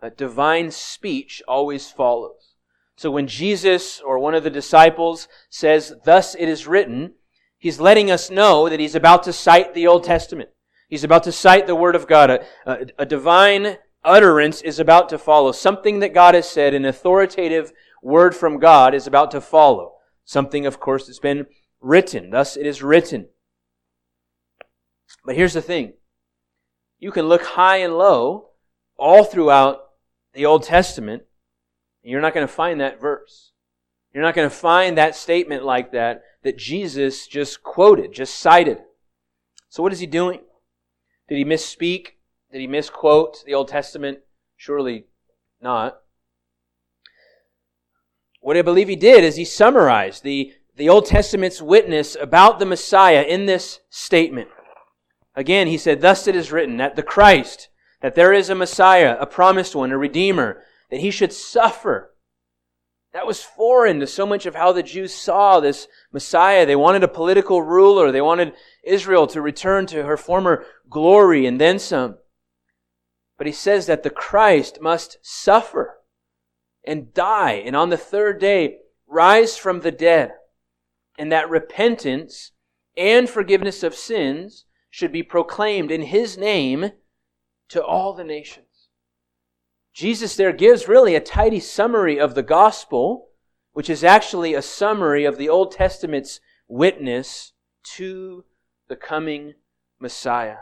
a 0.01 0.09
divine 0.09 0.71
speech 0.71 1.43
always 1.47 1.91
follows. 1.91 2.55
So 2.95 3.11
when 3.11 3.27
Jesus 3.27 4.01
or 4.01 4.17
one 4.17 4.33
of 4.33 4.43
the 4.43 4.49
disciples 4.49 5.27
says, 5.51 5.93
Thus 6.05 6.33
it 6.33 6.49
is 6.49 6.65
written, 6.65 7.13
he's 7.59 7.79
letting 7.79 8.09
us 8.09 8.31
know 8.31 8.67
that 8.67 8.79
he's 8.79 8.95
about 8.95 9.21
to 9.23 9.33
cite 9.33 9.75
the 9.75 9.85
Old 9.85 10.05
Testament. 10.05 10.49
He's 10.89 11.03
about 11.03 11.23
to 11.25 11.31
cite 11.31 11.67
the 11.67 11.75
Word 11.75 11.95
of 11.95 12.07
God. 12.07 12.31
A, 12.31 12.45
a, 12.65 12.85
a 12.97 13.05
divine 13.05 13.77
utterance 14.03 14.63
is 14.63 14.79
about 14.79 15.07
to 15.09 15.19
follow. 15.19 15.51
Something 15.51 15.99
that 15.99 16.15
God 16.15 16.33
has 16.33 16.49
said, 16.49 16.73
an 16.73 16.85
authoritative 16.85 17.73
word 18.01 18.35
from 18.35 18.57
God 18.57 18.95
is 18.95 19.05
about 19.05 19.29
to 19.31 19.41
follow. 19.41 19.96
Something, 20.27 20.65
of 20.65 20.81
course, 20.81 21.07
that's 21.07 21.19
been 21.19 21.45
written. 21.79 22.31
Thus 22.31 22.57
it 22.57 22.67
is 22.67 22.83
written. 22.83 23.29
But 25.25 25.37
here's 25.37 25.53
the 25.53 25.61
thing. 25.61 25.93
You 26.99 27.11
can 27.11 27.29
look 27.29 27.43
high 27.43 27.77
and 27.77 27.97
low 27.97 28.49
all 28.97 29.23
throughout 29.23 29.79
the 30.33 30.45
Old 30.45 30.63
Testament, 30.63 31.23
and 32.03 32.11
you're 32.11 32.19
not 32.19 32.33
going 32.33 32.45
to 32.45 32.53
find 32.53 32.81
that 32.81 32.99
verse. 32.99 33.53
You're 34.13 34.23
not 34.23 34.35
going 34.35 34.49
to 34.49 34.55
find 34.55 34.97
that 34.97 35.15
statement 35.15 35.63
like 35.63 35.93
that 35.93 36.23
that 36.43 36.57
Jesus 36.57 37.25
just 37.25 37.63
quoted, 37.63 38.11
just 38.11 38.37
cited. 38.37 38.79
So 39.69 39.81
what 39.81 39.93
is 39.93 39.99
he 40.01 40.07
doing? 40.07 40.41
Did 41.29 41.37
he 41.37 41.45
misspeak? 41.45 42.15
Did 42.51 42.59
he 42.59 42.67
misquote 42.67 43.45
the 43.45 43.53
Old 43.53 43.69
Testament? 43.69 44.19
Surely 44.57 45.05
not. 45.61 45.99
What 48.39 48.57
I 48.57 48.61
believe 48.61 48.87
he 48.87 48.95
did 48.95 49.23
is 49.23 49.35
he 49.35 49.45
summarized 49.45 50.23
the, 50.23 50.53
the 50.75 50.89
Old 50.89 51.05
Testament's 51.05 51.61
witness 51.61 52.15
about 52.19 52.59
the 52.59 52.65
Messiah 52.65 53.23
in 53.23 53.45
this 53.45 53.79
statement. 53.89 54.49
Again, 55.35 55.67
he 55.67 55.77
said, 55.77 56.01
Thus 56.01 56.27
it 56.27 56.35
is 56.35 56.51
written 56.51 56.77
that 56.77 56.95
the 56.95 57.03
Christ, 57.03 57.69
that 58.01 58.15
there 58.15 58.33
is 58.33 58.49
a 58.49 58.55
Messiah, 58.55 59.17
a 59.19 59.25
promised 59.25 59.75
one, 59.75 59.91
a 59.91 59.97
Redeemer, 59.97 60.63
that 60.89 60.99
he 60.99 61.11
should 61.11 61.33
suffer. 61.33 62.13
That 63.13 63.27
was 63.27 63.43
foreign 63.43 63.99
to 63.99 64.07
so 64.07 64.25
much 64.25 64.45
of 64.45 64.55
how 64.55 64.71
the 64.71 64.83
Jews 64.83 65.13
saw 65.13 65.59
this 65.59 65.87
Messiah. 66.11 66.65
They 66.65 66.75
wanted 66.75 67.03
a 67.03 67.07
political 67.07 67.61
ruler. 67.61 68.11
They 68.11 68.21
wanted 68.21 68.53
Israel 68.83 69.27
to 69.27 69.41
return 69.41 69.85
to 69.87 70.03
her 70.03 70.17
former 70.17 70.65
glory 70.89 71.45
and 71.45 71.59
then 71.59 71.79
some. 71.79 72.17
But 73.37 73.47
he 73.47 73.53
says 73.53 73.85
that 73.85 74.03
the 74.03 74.09
Christ 74.09 74.81
must 74.81 75.17
suffer 75.21 75.96
and 76.87 77.13
die, 77.13 77.61
and 77.65 77.75
on 77.75 77.89
the 77.89 77.97
third 77.97 78.39
day 78.39 78.77
rise 79.05 79.57
from 79.57 79.81
the 79.81 79.91
dead, 79.91 80.31
and 81.19 81.31
that 81.31 81.49
repentance 81.49 82.51
and 82.95 83.29
forgiveness 83.29 83.83
of 83.83 83.93
sins 83.93 84.65
should 84.89 85.11
be 85.11 85.21
proclaimed 85.21 85.91
in 85.91 86.01
his 86.03 86.37
name 86.37 86.91
to 87.69 87.83
all 87.83 88.13
the 88.13 88.23
nations. 88.23 88.87
Jesus 89.93 90.35
there 90.35 90.53
gives 90.53 90.87
really 90.87 91.15
a 91.15 91.19
tidy 91.19 91.59
summary 91.59 92.19
of 92.19 92.35
the 92.35 92.43
gospel, 92.43 93.29
which 93.73 93.89
is 93.89 94.03
actually 94.03 94.53
a 94.53 94.61
summary 94.61 95.25
of 95.25 95.37
the 95.37 95.49
Old 95.49 95.71
Testament's 95.71 96.39
witness 96.67 97.53
to 97.95 98.45
the 98.87 98.95
coming 98.95 99.53
Messiah. 99.99 100.57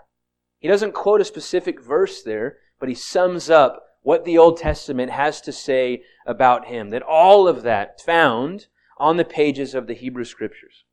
He 0.60 0.68
doesn't 0.68 0.94
quote 0.94 1.22
a 1.22 1.26
specific 1.26 1.82
verse 1.82 2.24
there, 2.24 2.58
but 2.80 2.90
he 2.90 2.96
sums 2.96 3.50
up 3.50 3.85
what 4.06 4.24
the 4.24 4.38
Old 4.38 4.56
Testament 4.56 5.12
has 5.12 5.42
to 5.42 5.52
say 5.52 6.04
about 6.28 6.68
him. 6.68 6.92
That 6.92 7.02
all 7.02 7.48
of 7.48 7.64
that 7.64 8.00
found 8.00 8.68
on 9.00 9.18
the 9.18 9.26
pages 9.26 9.74
of 9.74 9.88
the 9.88 9.96
Hebrew 9.96 10.24
Scriptures. 10.24 10.84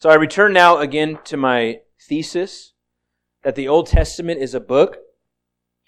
So 0.00 0.08
I 0.08 0.14
return 0.14 0.54
now 0.54 0.78
again 0.78 1.18
to 1.24 1.36
my 1.36 1.80
thesis 2.00 2.72
that 3.42 3.54
the 3.54 3.68
Old 3.68 3.86
Testament 3.86 4.40
is 4.40 4.54
a 4.54 4.60
book 4.60 4.96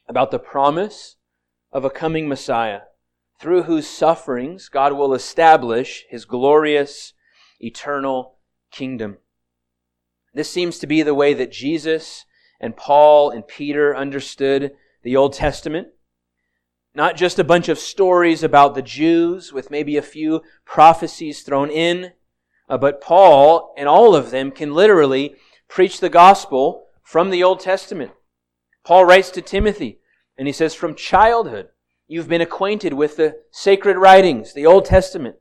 about 0.06 0.30
the 0.30 0.38
promise 0.38 1.16
of 1.72 1.82
a 1.82 1.90
coming 1.90 2.28
Messiah, 2.28 2.82
through 3.40 3.62
whose 3.62 3.88
sufferings 3.88 4.68
God 4.68 4.92
will 4.92 5.14
establish 5.14 6.04
his 6.10 6.26
glorious, 6.26 7.14
eternal 7.58 8.36
kingdom. 8.70 9.16
This 10.34 10.50
seems 10.50 10.78
to 10.80 10.86
be 10.86 11.00
the 11.00 11.14
way 11.14 11.32
that 11.32 11.50
Jesus 11.50 12.26
and 12.60 12.76
Paul 12.76 13.30
and 13.30 13.48
Peter 13.48 13.96
understood 13.96 14.72
the 15.02 15.16
Old 15.16 15.32
Testament. 15.32 15.88
Not 16.94 17.16
just 17.16 17.38
a 17.38 17.44
bunch 17.44 17.68
of 17.68 17.78
stories 17.78 18.42
about 18.42 18.74
the 18.74 18.82
Jews 18.82 19.52
with 19.52 19.70
maybe 19.70 19.96
a 19.96 20.02
few 20.02 20.42
prophecies 20.64 21.42
thrown 21.42 21.70
in, 21.70 22.12
uh, 22.68 22.78
but 22.78 23.00
Paul 23.00 23.74
and 23.76 23.88
all 23.88 24.14
of 24.14 24.30
them 24.30 24.50
can 24.50 24.74
literally 24.74 25.36
preach 25.68 26.00
the 26.00 26.08
gospel 26.08 26.86
from 27.02 27.30
the 27.30 27.42
Old 27.42 27.60
Testament. 27.60 28.12
Paul 28.84 29.04
writes 29.04 29.30
to 29.30 29.42
Timothy, 29.42 30.00
and 30.36 30.46
he 30.46 30.52
says, 30.52 30.74
From 30.74 30.94
childhood, 30.94 31.68
you've 32.08 32.28
been 32.28 32.40
acquainted 32.40 32.92
with 32.92 33.16
the 33.16 33.36
sacred 33.52 33.96
writings, 33.96 34.52
the 34.52 34.66
Old 34.66 34.84
Testament, 34.84 35.36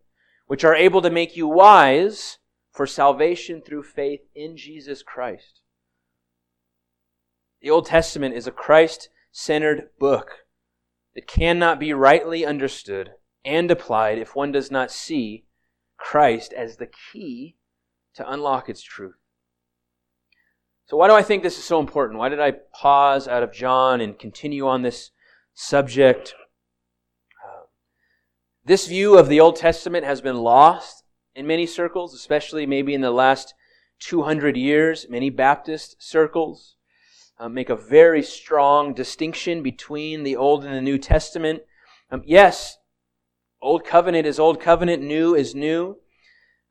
which 0.48 0.64
are 0.64 0.76
able 0.76 1.02
to 1.02 1.10
make 1.10 1.36
you 1.36 1.48
wise 1.48 2.38
for 2.72 2.86
salvation 2.86 3.62
through 3.62 3.84
faith 3.84 4.22
in 4.36 4.56
Jesus 4.56 5.02
Christ. 5.02 5.62
The 7.62 7.70
Old 7.70 7.88
Testament 7.88 8.36
is 8.36 8.48
a 8.48 8.52
Christ 8.52 9.10
centered 9.32 9.90
book 10.00 10.46
that 11.16 11.28
cannot 11.28 11.80
be 11.80 11.94
rightly 11.94 12.46
understood 12.46 13.12
and 13.46 13.72
applied 13.72 14.18
if 14.18 14.36
one 14.36 14.52
does 14.52 14.70
not 14.70 14.92
see 14.92 15.46
Christ 15.98 16.54
as 16.54 16.78
the 16.78 16.90
key 17.12 17.58
to 18.16 18.30
unlock 18.30 18.70
its 18.70 18.82
truth. 18.82 19.16
So, 20.88 20.98
why 20.98 21.08
do 21.08 21.14
I 21.14 21.22
think 21.22 21.44
this 21.44 21.58
is 21.58 21.64
so 21.64 21.80
important? 21.80 22.18
Why 22.18 22.30
did 22.30 22.40
I 22.40 22.52
pause 22.74 23.28
out 23.28 23.44
of 23.44 23.54
John 23.54 24.02
and 24.02 24.18
continue 24.18 24.68
on 24.68 24.82
this 24.82 25.12
subject? 25.54 26.34
Uh, 27.46 27.66
this 28.66 28.88
view 28.88 29.18
of 29.18 29.30
the 29.30 29.40
Old 29.40 29.56
Testament 29.56 30.04
has 30.06 30.20
been 30.20 30.38
lost 30.38 31.04
in 31.36 31.46
many 31.46 31.68
circles, 31.68 32.16
especially 32.16 32.66
maybe 32.66 32.94
in 32.94 33.02
the 33.02 33.12
last 33.12 33.54
200 34.00 34.58
years. 34.58 35.06
Many 35.10 35.30
Baptist 35.30 35.96
circles 36.00 36.76
uh, 37.40 37.48
make 37.48 37.70
a 37.70 37.76
very 37.76 38.22
strong 38.22 38.94
distinction 38.94 39.64
between 39.64 40.24
the 40.24 40.36
Old 40.36 40.66
and 40.66 40.76
the 40.76 40.82
New 40.82 40.98
Testament. 40.98 41.62
Um, 42.12 42.22
yes, 42.26 42.78
Old 43.62 43.86
Covenant 43.86 44.28
is 44.28 44.40
Old 44.40 44.60
Covenant, 44.60 45.02
New 45.02 45.36
is 45.36 45.56
New. 45.56 45.98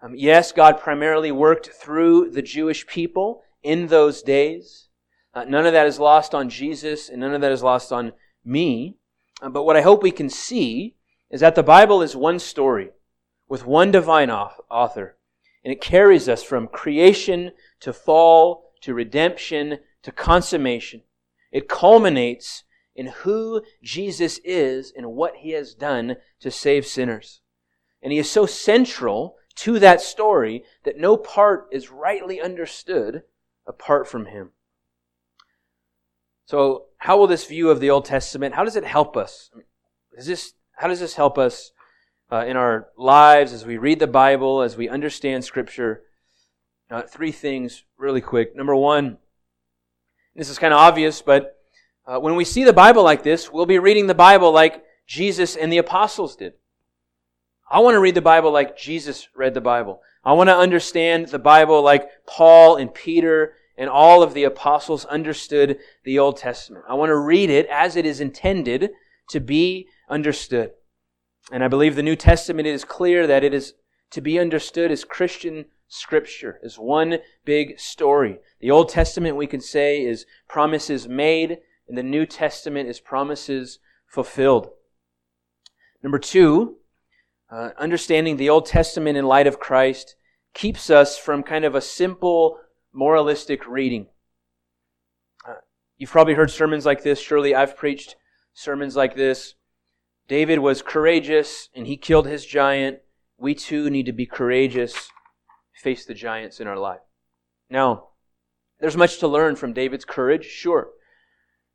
Um, 0.03 0.15
yes, 0.15 0.53
God 0.53 0.79
primarily 0.79 1.33
worked 1.33 1.69
through 1.69 2.31
the 2.31 2.43
Jewish 2.43 2.87
people 2.87 3.43
in 3.63 3.87
those 3.87 4.23
days. 4.23 4.89
Uh, 5.35 5.45
none 5.45 5.67
of 5.67 5.73
that 5.73 5.87
is 5.87 5.99
lost 5.99 6.35
on 6.35 6.51
Jesus, 6.51 7.09
and 7.09 7.21
none 7.21 7.35
of 7.35 7.41
that 7.41 7.53
is 7.53 7.63
lost 7.63 7.91
on 7.91 8.13
me. 8.45 8.97
Uh, 9.41 9.49
but 9.49 9.65
what 9.65 9.77
I 9.77 9.83
hope 9.83 10.03
we 10.03 10.11
can 10.11 10.29
see 10.29 10.97
is 11.31 11.41
that 11.41 11.55
the 11.55 11.63
Bible 11.63 12.03
is 12.03 12.15
one 12.15 12.39
story 12.39 12.91
with 13.49 13.67
one 13.67 13.91
divine 13.91 14.31
author, 14.31 15.17
and 15.65 15.73
it 15.73 15.81
carries 15.81 16.29
us 16.29 16.43
from 16.43 16.69
creation 16.69 17.53
to 17.81 17.93
fall 17.93 18.73
to 18.83 18.95
redemption 18.95 19.79
to 20.09 20.13
consummation. 20.13 21.03
It 21.53 21.69
culminates 21.69 22.65
in 22.97 23.09
who 23.09 23.63
Jesus 23.83 24.39
is 24.39 24.91
and 24.97 25.13
what 25.13 25.37
he 25.37 25.51
has 25.51 25.75
done 25.75 26.17
to 26.41 26.51
save 26.51 26.87
sinners. 26.87 27.43
And 28.03 28.11
he 28.11 28.19
is 28.19 28.31
so 28.31 28.47
central 28.47 29.37
to 29.57 29.79
that 29.79 30.01
story 30.01 30.65
that 30.85 30.97
no 30.97 31.17
part 31.17 31.69
is 31.73 31.91
rightly 31.91 32.41
understood 32.41 33.23
apart 33.67 34.09
from 34.09 34.27
him. 34.27 34.53
So, 36.47 36.87
how 36.97 37.19
will 37.19 37.27
this 37.27 37.45
view 37.45 37.69
of 37.69 37.81
the 37.81 37.91
Old 37.91 38.07
Testament, 38.07 38.55
how 38.55 38.65
does 38.65 38.77
it 38.77 38.85
help 38.85 39.17
us? 39.17 39.51
Is 40.17 40.27
this, 40.27 40.55
how 40.73 40.89
does 40.89 41.01
this 41.01 41.15
help 41.15 41.37
us 41.37 41.73
uh, 42.33 42.47
in 42.47 42.57
our 42.57 42.89
lives 42.97 43.53
as 43.53 43.67
we 43.67 43.77
read 43.77 43.99
the 43.99 44.07
Bible, 44.07 44.63
as 44.63 44.77
we 44.77 44.89
understand 44.89 45.45
Scripture? 45.45 46.03
Uh, 46.91 47.03
three 47.03 47.33
things 47.33 47.85
really 47.99 48.23
quick. 48.23 48.57
Number 48.57 48.75
one, 48.75 49.19
this 50.39 50.49
is 50.49 50.59
kind 50.59 50.73
of 50.73 50.79
obvious, 50.79 51.21
but 51.21 51.57
uh, 52.07 52.19
when 52.21 52.37
we 52.37 52.45
see 52.45 52.63
the 52.63 52.73
Bible 52.73 53.03
like 53.03 53.25
this, 53.25 53.53
we'll 53.53 53.67
be 53.67 53.81
reading 53.81 54.07
the 54.07 54.15
Bible 54.15 54.53
like 54.53 54.85
Jesus 55.07 55.57
and 55.57 55.73
the 55.73 55.79
apostles 55.79 56.37
did. 56.37 56.53
I 57.69 57.81
want 57.81 57.97
to 57.97 58.01
read 58.01 58.15
the 58.15 58.23
Bible 58.23 58.53
like 58.53 58.77
Jesus 58.77 59.29
read 59.35 59.53
the 59.53 59.61
Bible. 59.61 60.01
I 60.25 60.35
want 60.35 60.49
to 60.49 60.57
understand 60.57 61.27
the 61.27 61.41
Bible 61.41 61.83
like 61.83 62.09
Paul 62.25 62.77
and 62.77 62.95
Peter 62.95 63.55
and 63.77 63.91
all 63.91 64.23
of 64.23 64.33
the 64.33 64.45
apostles 64.45 65.05
understood 65.07 65.79
the 66.05 66.21
Old 66.21 66.37
Testament. 66.37 66.85
I 66.89 66.95
want 66.95 67.11
to 67.11 67.17
read 67.17 67.51
it 67.51 67.67
as 67.67 67.97
it 67.97 68.07
is 68.07 68.21
intended 68.21 68.91
to 69.31 69.41
be 69.41 69.89
understood. 70.09 70.71
And 71.51 71.65
I 71.65 71.69
believe 71.69 71.97
the 71.97 72.03
New 72.05 72.17
Testament 72.17 72.69
is 72.69 72.85
clear 72.85 73.27
that 73.27 73.43
it 73.43 73.53
is 73.53 73.75
to 74.13 74.21
be 74.21 74.39
understood 74.39 74.93
as 74.93 75.05
Christian 75.05 75.65
scripture, 75.89 76.61
is 76.63 76.79
one 76.79 77.19
big 77.45 77.81
story. 77.81 78.39
The 78.61 78.71
Old 78.71 78.89
Testament, 78.91 79.37
we 79.37 79.47
can 79.47 79.61
say, 79.61 80.05
is 80.05 80.27
promises 80.49 81.09
made, 81.09 81.59
and 81.89 81.97
the 81.97 82.03
New 82.03 82.27
Testament 82.27 82.89
is 82.89 83.01
promises 83.01 83.79
fulfilled. 84.07 84.71
Number 86.03 86.19
two, 86.19 86.77
uh, 87.51 87.71
understanding 87.79 88.37
the 88.37 88.51
Old 88.51 88.67
Testament 88.67 89.17
in 89.17 89.27
light 89.27 89.47
of 89.47 89.59
Christ 89.59 90.15
keeps 90.55 90.91
us 90.91 91.19
from 91.19 91.43
kind 91.43 91.65
of 91.65 91.75
a 91.75 91.81
simple 91.81 92.59
moralistic 92.93 93.67
reading. 93.67 94.07
Uh, 95.49 95.55
you've 95.97 96.11
probably 96.11 96.35
heard 96.35 96.51
sermons 96.51 96.85
like 96.85 97.03
this. 97.03 97.21
Surely 97.21 97.55
I've 97.55 97.77
preached 97.77 98.17
sermons 98.53 98.97
like 98.97 99.17
this. 99.17 99.55
David 100.27 100.59
was 100.59 100.83
courageous 100.83 101.71
and 101.75 101.87
he 101.87 101.97
killed 101.97 102.27
his 102.27 102.45
giant. 102.45 102.99
We 103.39 103.55
too 103.55 103.89
need 103.89 104.07
to 104.07 104.13
be 104.13 104.27
courageous, 104.27 105.11
face 105.89 106.05
the 106.05 106.13
giants 106.13 106.61
in 106.61 106.67
our 106.67 106.77
life. 106.77 107.01
Now, 107.71 108.09
there's 108.79 108.97
much 108.97 109.19
to 109.21 109.29
learn 109.29 109.57
from 109.57 109.73
David's 109.73 110.05
courage, 110.05 110.45
sure. 110.45 110.89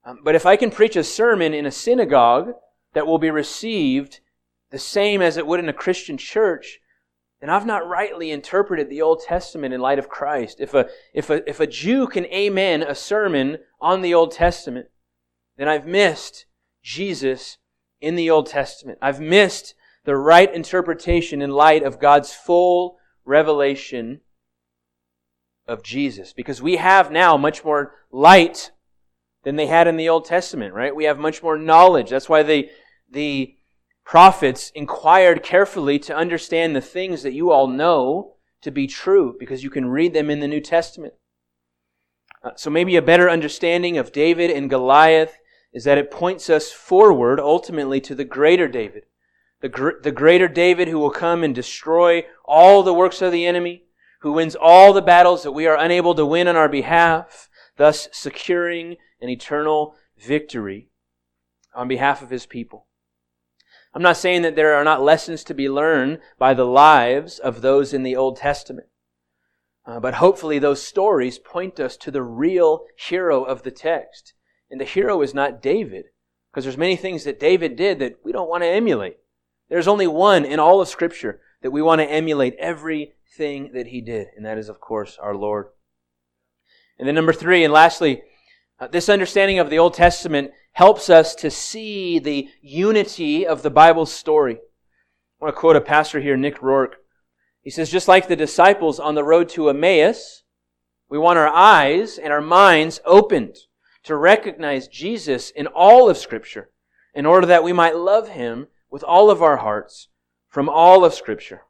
Um, 0.06 0.20
but 0.24 0.36
if 0.36 0.46
I 0.46 0.56
can 0.56 0.70
preach 0.70 0.96
a 0.96 1.04
sermon 1.04 1.52
in 1.56 1.66
a 1.66 1.72
synagogue 1.72 2.54
that 2.94 3.08
will 3.08 3.18
be 3.18 3.32
received 3.32 4.20
the 4.70 4.78
same 4.78 5.20
as 5.24 5.36
it 5.36 5.48
would 5.48 5.60
in 5.60 5.68
a 5.68 5.74
Christian 5.74 6.18
church, 6.18 6.80
then 7.42 7.50
I've 7.50 7.66
not 7.66 7.88
rightly 7.88 8.30
interpreted 8.30 8.88
the 8.88 9.02
Old 9.02 9.24
Testament 9.24 9.74
in 9.74 9.82
light 9.82 9.98
of 9.98 10.10
Christ. 10.10 10.58
If 10.60 10.76
a, 10.76 10.88
if 11.12 11.32
a, 11.32 11.50
if 11.50 11.60
a 11.60 11.66
Jew 11.66 12.06
can 12.06 12.26
amen 12.28 12.84
a 12.84 12.94
sermon 12.94 13.58
on 13.82 14.02
the 14.02 14.14
Old 14.14 14.32
Testament, 14.32 14.90
then 15.58 15.68
I've 15.68 15.88
missed 15.88 16.46
Jesus 16.84 17.58
in 18.00 18.16
the 18.16 18.30
Old 18.30 18.46
Testament. 18.46 19.00
I've 19.02 19.20
missed 19.20 19.74
the 20.06 20.16
right 20.16 20.54
interpretation 20.54 21.42
in 21.42 21.50
light 21.50 21.82
of 21.82 22.00
God's 22.00 22.32
full 22.32 23.00
revelation 23.26 24.22
of 25.68 25.84
Jesus. 25.84 26.34
Because 26.34 26.62
we 26.62 26.78
have 26.78 27.12
now 27.12 27.38
much 27.38 27.64
more 27.64 27.96
light 28.12 28.72
than 29.44 29.56
they 29.56 29.68
had 29.68 29.88
in 29.88 29.98
the 29.98 30.10
Old 30.10 30.26
Testament, 30.26 30.74
right? 30.74 30.96
We 30.96 31.06
have 31.06 31.20
much 31.20 31.44
more 31.44 31.58
knowledge. 31.58 32.10
That's 32.10 32.30
why 32.30 32.44
the, 32.44 32.70
the 33.10 33.56
prophets 34.06 34.72
inquired 34.76 35.44
carefully 35.44 36.00
to 36.00 36.16
understand 36.16 36.76
the 36.76 36.82
things 36.82 37.24
that 37.24 37.34
you 37.34 37.52
all 37.52 37.68
know 37.68 38.36
to 38.62 38.72
be 38.72 38.88
true 38.88 39.36
because 39.40 39.64
you 39.64 39.70
can 39.70 39.88
read 39.88 40.14
them 40.14 40.30
in 40.30 40.40
the 40.40 40.48
New 40.48 40.62
Testament. 40.62 41.14
Uh, 42.44 42.52
so 42.56 42.70
maybe 42.70 42.96
a 42.96 43.02
better 43.02 43.30
understanding 43.30 43.98
of 43.98 44.12
David 44.12 44.50
and 44.50 44.70
Goliath 44.70 45.38
is 45.74 45.84
that 45.86 45.98
it 45.98 46.12
points 46.12 46.50
us 46.50 46.72
forward 46.72 47.40
ultimately 47.40 48.00
to 48.02 48.16
the 48.16 48.26
greater 48.26 48.68
David. 48.68 49.04
The, 49.62 49.70
gr- 49.70 50.02
the 50.02 50.12
greater 50.12 50.48
David 50.48 50.88
who 50.88 51.00
will 51.00 51.10
come 51.10 51.44
and 51.44 51.56
destroy 51.56 52.26
all 52.46 52.84
the 52.84 52.94
works 52.94 53.22
of 53.22 53.32
the 53.32 53.46
enemy, 53.46 53.84
who 54.22 54.32
wins 54.32 54.56
all 54.56 54.94
the 54.94 55.02
battles 55.02 55.44
that 55.44 55.52
we 55.52 55.68
are 55.68 55.78
unable 55.78 56.16
to 56.16 56.26
win 56.26 56.48
on 56.48 56.56
our 56.56 56.70
behalf, 56.70 57.50
thus 57.78 58.08
securing 58.12 58.98
an 59.22 59.30
eternal 59.30 59.96
victory 60.18 60.90
on 61.76 61.88
behalf 61.88 62.22
of 62.22 62.30
his 62.30 62.46
people. 62.46 62.88
I'm 63.94 64.02
not 64.02 64.18
saying 64.18 64.42
that 64.42 64.56
there 64.56 64.74
are 64.74 64.84
not 64.84 65.04
lessons 65.04 65.44
to 65.46 65.54
be 65.54 65.70
learned 65.70 66.20
by 66.40 66.54
the 66.54 66.66
lives 66.66 67.38
of 67.38 67.62
those 67.62 67.94
in 67.94 68.04
the 68.04 68.16
Old 68.16 68.38
Testament. 68.38 68.88
Uh, 69.86 70.00
but 70.00 70.16
hopefully 70.16 70.60
those 70.60 70.82
stories 70.82 71.38
point 71.38 71.80
us 71.80 71.98
to 71.98 72.10
the 72.10 72.24
real 72.24 72.86
hero 72.96 73.44
of 73.44 73.64
the 73.64 73.72
text. 73.72 74.34
And 74.72 74.80
the 74.80 74.86
hero 74.86 75.22
is 75.22 75.34
not 75.34 75.62
David, 75.62 76.06
because 76.50 76.64
there's 76.64 76.78
many 76.78 76.96
things 76.96 77.26
that 77.26 77.40
David 77.40 77.76
did 77.76 78.00
that 78.00 78.16
we 78.24 78.32
don't 78.32 78.50
want 78.50 78.64
to 78.64 78.70
emulate. 78.70 79.18
There's 79.70 79.88
only 79.88 80.08
one 80.08 80.46
in 80.46 80.60
all 80.60 80.82
of 80.82 80.88
Scripture 80.88 81.42
that 81.64 81.72
we 81.72 81.82
want 81.82 82.00
to 82.00 82.12
emulate 82.12 82.56
everything 82.60 83.72
that 83.74 83.88
he 83.88 84.02
did, 84.02 84.28
and 84.36 84.46
that 84.46 84.58
is, 84.58 84.70
of 84.70 84.80
course, 84.80 85.18
our 85.20 85.34
Lord. 85.34 85.68
And 87.00 87.08
then 87.08 87.16
number 87.16 87.34
three, 87.34 87.64
and 87.64 87.74
lastly, 87.74 88.22
uh, 88.80 88.88
this 88.88 89.10
understanding 89.10 89.60
of 89.60 89.70
the 89.70 89.80
Old 89.80 89.94
Testament 89.94 90.52
helps 90.74 91.10
us 91.10 91.34
to 91.36 91.50
see 91.50 92.20
the 92.20 92.50
unity 92.62 93.48
of 93.48 93.64
the 93.64 93.70
Bible's 93.70 94.12
story. 94.12 94.56
I 94.56 95.46
want 95.46 95.56
to 95.56 95.60
quote 95.60 95.78
a 95.78 95.82
pastor 95.82 96.20
here, 96.20 96.36
Nick 96.36 96.60
Roark. 96.60 96.94
He 97.62 97.70
says, 97.70 97.90
just 97.90 98.10
like 98.10 98.28
the 98.28 98.36
disciples 98.36 99.00
on 99.00 99.16
the 99.16 99.24
road 99.24 99.48
to 99.50 99.70
Emmaus, 99.70 100.44
we 101.10 101.18
want 101.18 101.40
our 101.40 101.48
eyes 101.48 102.18
and 102.18 102.34
our 102.34 102.42
minds 102.42 103.00
opened 103.06 103.56
to 104.04 104.18
recognize 104.18 104.90
Jesus 104.90 105.50
in 105.50 105.68
all 105.68 106.10
of 106.10 106.18
Scripture 106.18 106.72
in 107.14 107.26
order 107.26 107.48
that 107.48 107.64
we 107.64 107.72
might 107.72 107.96
love 107.96 108.30
Him 108.30 108.68
with 108.92 109.04
all 109.04 109.30
of 109.32 109.42
our 109.42 109.58
hearts 109.58 110.10
from 110.54 110.70
all 110.70 111.04
of 111.04 111.16
Scripture. 111.16 111.64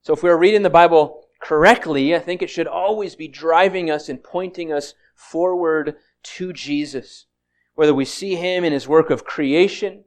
So 0.00 0.12
if 0.12 0.22
we're 0.22 0.38
reading 0.38 0.62
the 0.62 0.70
Bible 0.70 1.24
correctly, 1.42 2.14
I 2.14 2.20
think 2.20 2.40
it 2.40 2.48
should 2.48 2.68
always 2.68 3.16
be 3.16 3.26
driving 3.26 3.90
us 3.90 4.08
and 4.08 4.22
pointing 4.22 4.72
us 4.72 4.94
forward 5.16 5.96
to 6.22 6.52
Jesus 6.52 7.26
whether 7.74 7.92
we 7.92 8.04
see 8.04 8.36
him 8.36 8.64
in 8.64 8.72
his 8.72 8.88
work 8.88 9.10
of 9.10 9.24
creation, 9.24 10.04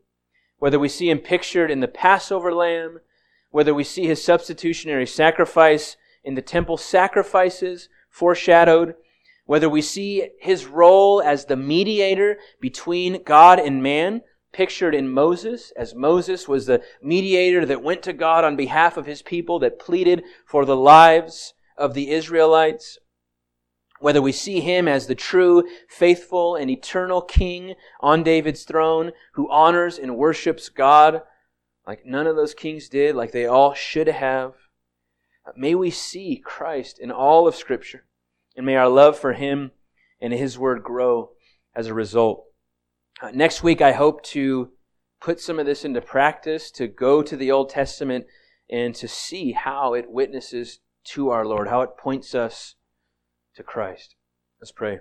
whether 0.60 0.80
we 0.80 0.90
see 0.90 1.10
him 1.10 1.20
pictured 1.20 1.70
in 1.70 1.82
the 1.82 1.88
Passover 1.90 2.54
lamb, 2.54 3.00
whether 3.52 3.74
we 3.74 3.84
see 3.84 4.06
his 4.08 4.24
substitutionary 4.24 5.06
sacrifice 5.06 5.98
in 6.24 6.36
the 6.36 6.42
temple 6.42 6.78
sacrifices 6.78 7.90
foreshadowed, 8.10 8.96
whether 9.46 9.70
we 9.70 9.82
see 9.82 10.30
his 10.40 10.66
role 10.66 11.22
as 11.22 11.46
the 11.46 11.58
mediator 11.58 12.38
between 12.62 13.24
God 13.24 13.60
and 13.60 13.84
man, 13.84 14.22
pictured 14.52 14.96
in 14.96 15.10
Moses, 15.10 15.72
as 15.76 15.94
Moses 15.94 16.48
was 16.48 16.66
the 16.66 16.82
mediator 17.02 17.66
that 17.66 17.84
went 17.84 18.04
to 18.04 18.14
God 18.14 18.44
on 18.44 18.56
behalf 18.56 18.98
of 18.98 19.06
his 19.06 19.22
people, 19.22 19.60
that 19.60 19.80
pleaded 19.80 20.24
for 20.46 20.66
the 20.66 20.76
lives 20.76 21.54
of 21.78 21.94
the 21.94 22.12
Israelites, 22.12 22.98
whether 24.00 24.22
we 24.22 24.32
see 24.32 24.60
him 24.60 24.88
as 24.88 25.08
the 25.08 25.16
true, 25.16 25.64
faithful, 25.88 26.56
and 26.56 26.70
eternal 26.70 27.22
king 27.22 27.76
on 28.00 28.24
David's 28.24 28.64
throne 28.64 29.12
who 29.34 29.50
honors 29.52 29.98
and 29.98 30.18
worships 30.18 30.70
God 30.70 31.22
like 31.90 32.06
none 32.06 32.28
of 32.28 32.36
those 32.36 32.54
kings 32.54 32.88
did, 32.88 33.16
like 33.16 33.32
they 33.32 33.48
all 33.48 33.74
should 33.74 34.08
have. 34.08 34.54
May 35.56 35.74
we 35.74 35.90
see 35.90 36.38
Christ 36.38 37.00
in 37.00 37.10
all 37.12 37.48
of 37.48 37.56
Scripture, 37.56 38.06
and 38.56 38.64
may 38.64 38.76
our 38.76 38.88
love 38.88 39.18
for 39.18 39.34
him 39.34 39.72
and 40.22 40.32
his 40.32 40.60
word 40.60 40.84
grow 40.84 41.32
as 41.74 41.88
a 41.88 41.94
result. 41.96 42.46
Uh, 43.22 43.32
next 43.34 43.64
week, 43.64 43.82
I 43.82 43.92
hope 43.92 44.24
to 44.24 44.72
put 45.20 45.42
some 45.42 45.60
of 45.60 45.66
this 45.66 45.84
into 45.84 46.02
practice, 46.02 46.72
to 46.72 46.88
go 46.88 47.22
to 47.22 47.36
the 47.36 47.52
Old 47.52 47.70
Testament 47.70 48.26
and 48.70 48.96
to 48.96 49.08
see 49.08 49.52
how 49.52 49.94
it 49.94 50.10
witnesses 50.10 50.80
to 51.06 51.30
our 51.30 51.46
Lord, 51.46 51.68
how 51.68 51.82
it 51.82 51.98
points 51.98 52.34
us 52.34 52.76
to 53.56 53.64
Christ. 53.64 54.16
Let's 54.62 54.72
pray. 54.72 55.00